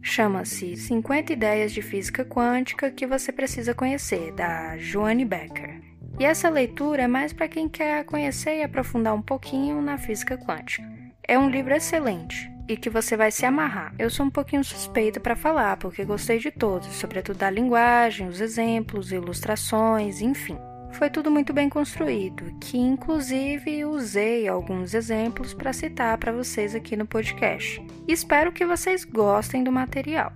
Chama-se 0.00 0.78
50 0.78 1.34
Ideias 1.34 1.72
de 1.72 1.82
Física 1.82 2.24
Quântica 2.24 2.90
que 2.90 3.06
você 3.06 3.30
precisa 3.30 3.74
conhecer, 3.74 4.32
da 4.32 4.78
Joanne 4.78 5.26
Becker. 5.26 5.82
E 6.18 6.24
essa 6.24 6.48
leitura 6.48 7.02
é 7.02 7.06
mais 7.06 7.34
para 7.34 7.48
quem 7.48 7.68
quer 7.68 8.02
conhecer 8.04 8.60
e 8.60 8.62
aprofundar 8.62 9.14
um 9.14 9.20
pouquinho 9.20 9.82
na 9.82 9.98
física 9.98 10.38
quântica. 10.38 10.88
É 11.22 11.38
um 11.38 11.50
livro 11.50 11.74
excelente 11.74 12.50
e 12.66 12.74
que 12.74 12.88
você 12.88 13.14
vai 13.14 13.30
se 13.30 13.44
amarrar. 13.44 13.94
Eu 13.98 14.08
sou 14.08 14.24
um 14.24 14.30
pouquinho 14.30 14.64
suspeita 14.64 15.20
para 15.20 15.36
falar, 15.36 15.76
porque 15.76 16.02
gostei 16.02 16.38
de 16.38 16.50
todos, 16.50 16.88
sobretudo 16.94 17.38
da 17.38 17.50
linguagem, 17.50 18.26
os 18.26 18.40
exemplos, 18.40 19.12
ilustrações, 19.12 20.22
enfim. 20.22 20.56
Foi 20.92 21.08
tudo 21.10 21.30
muito 21.30 21.52
bem 21.52 21.68
construído, 21.68 22.44
que 22.60 22.76
inclusive 22.78 23.84
usei 23.84 24.46
alguns 24.46 24.94
exemplos 24.94 25.54
para 25.54 25.72
citar 25.72 26.18
para 26.18 26.32
vocês 26.32 26.74
aqui 26.74 26.96
no 26.96 27.06
podcast. 27.06 27.84
Espero 28.06 28.52
que 28.52 28.64
vocês 28.64 29.04
gostem 29.04 29.64
do 29.64 29.72
material. 29.72 30.32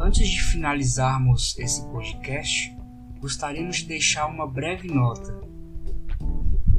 Antes 0.00 0.26
de 0.26 0.42
finalizarmos 0.42 1.56
esse 1.58 1.86
podcast, 1.88 2.74
gostaríamos 3.20 3.76
de 3.76 3.86
deixar 3.86 4.26
uma 4.26 4.46
breve 4.46 4.88
nota. 4.88 5.38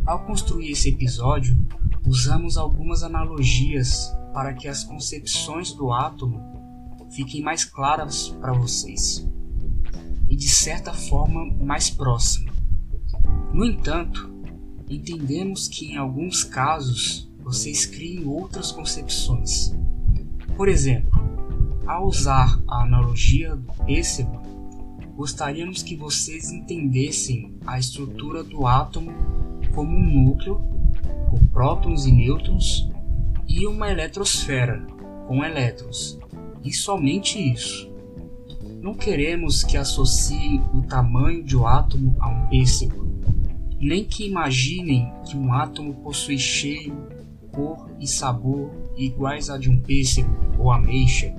Ao 0.06 0.26
construir 0.26 0.72
esse 0.72 0.90
episódio, 0.90 1.56
usamos 2.06 2.58
algumas 2.58 3.04
analogias 3.04 4.12
para 4.34 4.54
que 4.54 4.68
as 4.68 4.84
concepções 4.84 5.72
do 5.72 5.92
átomo 5.92 6.42
fiquem 7.12 7.42
mais 7.42 7.64
claras 7.64 8.30
para 8.42 8.52
vocês 8.52 9.26
e 10.28 10.36
de 10.36 10.50
certa 10.50 10.92
forma 10.92 11.46
mais 11.64 11.90
próximas. 11.90 12.51
No 13.54 13.66
entanto, 13.66 14.32
entendemos 14.90 15.68
que 15.68 15.92
em 15.94 15.98
alguns 15.98 16.44
casos 16.44 17.30
vocês 17.40 17.86
criem 17.86 18.26
outras 18.26 18.72
concepções. 18.72 19.76
Por 20.56 20.70
exemplo, 20.70 21.12
ao 21.86 22.08
usar 22.08 22.62
a 22.68 22.84
analogia 22.84 23.56
do 23.56 23.74
pêssego, 23.86 24.42
gostaríamos 25.16 25.84
que 25.84 25.96
vocês 25.96 26.52
entendessem 26.52 27.58
a 27.66 27.78
estrutura 27.78 28.44
do 28.44 28.66
átomo 28.66 29.12
como 29.74 29.98
um 29.98 30.24
núcleo 30.24 30.62
com 31.30 31.46
prótons 31.48 32.06
e 32.06 32.12
nêutrons 32.12 32.90
e 33.48 33.68
uma 33.68 33.92
eletrosfera 33.92 34.86
com 35.28 35.44
elétrons, 35.44 36.18
e 36.64 36.74
somente 36.74 37.38
isso. 37.38 37.92
Não 38.82 38.94
queremos 38.94 39.64
que 39.64 39.78
associem 39.78 40.62
o 40.74 40.82
tamanho 40.82 41.44
de 41.44 41.58
um 41.58 41.68
átomo 41.68 42.16
a 42.20 42.30
um 42.30 42.48
pêssego, 42.48 43.11
nem 43.82 44.06
que 44.06 44.28
imaginem 44.28 45.12
que 45.26 45.36
um 45.36 45.52
átomo 45.52 45.96
possui 45.96 46.38
cheiro, 46.38 47.10
cor 47.52 47.90
e 48.00 48.08
sabor 48.08 48.72
iguais 48.96 49.50
a 49.50 49.58
de 49.58 49.72
um 49.72 49.80
pêssego 49.80 50.30
ou 50.60 50.72
ameixa, 50.72 51.34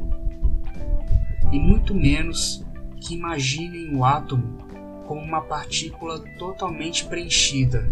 e 1.52 1.59
muito 1.59 1.94
menos 1.94 2.66
que 3.00 3.14
imaginem 3.14 3.94
o 3.94 4.05
átomo 4.05 4.59
como 5.07 5.20
uma 5.20 5.42
partícula 5.42 6.18
totalmente 6.37 7.05
preenchida, 7.05 7.88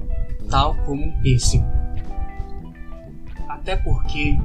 tal 0.48 0.74
como 0.84 1.04
um 1.04 1.22
pêssego. 1.22 1.66
Até 3.48 3.76
porque 3.76 4.36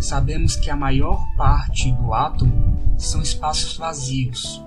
sabemos 0.00 0.56
que 0.56 0.70
a 0.70 0.76
maior 0.76 1.20
parte 1.36 1.92
do 1.92 2.12
átomo 2.12 2.96
são 2.98 3.22
espaços 3.22 3.76
vazios 3.76 4.64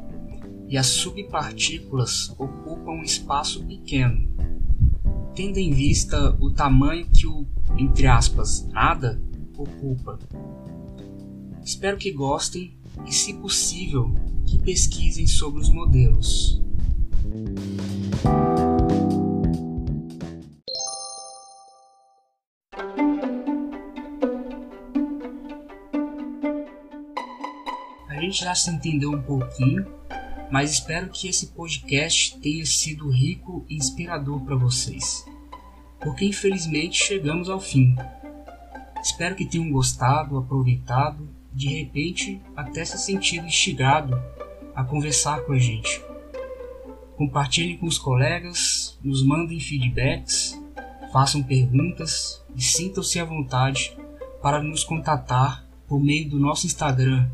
e 0.70 0.78
as 0.78 0.88
subpartículas 0.88 2.30
ocupam 2.38 2.92
um 2.92 3.04
espaço 3.04 3.66
pequeno. 3.66 4.55
Tendo 5.36 5.58
em 5.58 5.72
vista 5.72 6.36
o 6.40 6.50
tamanho 6.50 7.06
que 7.08 7.28
o, 7.28 7.46
entre 7.78 8.08
aspas, 8.08 8.66
nada 8.72 9.22
ocupa. 9.58 10.18
Espero 11.64 11.98
que 11.98 12.12
gostem 12.12 12.78
e, 13.06 13.14
se 13.14 13.34
possível, 13.34 14.16
que 14.46 14.58
pesquisem 14.60 15.28
sobre 15.28 15.62
os 15.62 15.70
modelos. 15.70 16.62
gente 28.26 28.44
já 28.44 28.54
se 28.54 28.70
entendeu 28.70 29.12
um 29.12 29.22
pouquinho, 29.22 29.86
mas 30.56 30.72
espero 30.72 31.10
que 31.10 31.28
esse 31.28 31.48
podcast 31.48 32.40
tenha 32.40 32.66
sido 32.66 33.10
rico 33.10 33.66
e 33.68 33.76
inspirador 33.76 34.40
para 34.40 34.56
vocês, 34.56 35.26
porque 36.00 36.24
infelizmente 36.24 37.04
chegamos 37.04 37.50
ao 37.50 37.60
fim. 37.60 37.94
Espero 39.04 39.36
que 39.36 39.46
tenham 39.46 39.70
gostado, 39.70 40.38
aproveitado, 40.38 41.28
de 41.52 41.68
repente 41.68 42.42
até 42.56 42.86
se 42.86 42.98
sentido 42.98 43.46
instigado 43.46 44.18
a 44.74 44.82
conversar 44.82 45.42
com 45.42 45.52
a 45.52 45.60
gente. 45.60 46.02
Compartilhem 47.18 47.78
com 47.78 47.88
os 47.88 47.98
colegas, 47.98 48.98
nos 49.04 49.26
mandem 49.26 49.60
feedbacks, 49.60 50.58
façam 51.12 51.44
perguntas 51.44 52.42
e 52.56 52.62
sintam-se 52.62 53.20
à 53.20 53.26
vontade 53.26 53.94
para 54.42 54.64
nos 54.64 54.86
contatar 54.86 55.68
por 55.86 56.00
meio 56.00 56.30
do 56.30 56.40
nosso 56.40 56.66
Instagram 56.66 57.30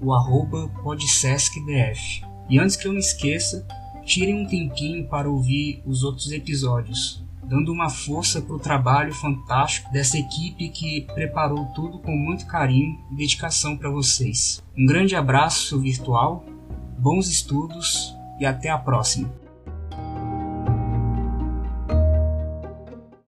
o 0.00 0.12
arroba 0.12 0.68
podsescbf. 0.82 2.25
E 2.48 2.58
antes 2.58 2.76
que 2.76 2.86
eu 2.86 2.92
me 2.92 2.98
esqueça, 2.98 3.66
tirem 4.04 4.42
um 4.42 4.46
tempinho 4.46 5.06
para 5.08 5.28
ouvir 5.28 5.82
os 5.84 6.02
outros 6.02 6.30
episódios, 6.30 7.24
dando 7.42 7.72
uma 7.72 7.90
força 7.90 8.40
para 8.40 8.54
o 8.54 8.60
trabalho 8.60 9.12
fantástico 9.14 9.92
dessa 9.92 10.18
equipe 10.18 10.68
que 10.68 11.06
preparou 11.14 11.66
tudo 11.74 11.98
com 11.98 12.12
muito 12.12 12.46
carinho 12.46 12.98
e 13.12 13.16
dedicação 13.16 13.76
para 13.76 13.90
vocês. 13.90 14.62
Um 14.76 14.86
grande 14.86 15.14
abraço 15.14 15.80
virtual, 15.80 16.44
bons 16.98 17.28
estudos 17.28 18.14
e 18.40 18.46
até 18.46 18.68
a 18.68 18.78
próxima! 18.78 19.45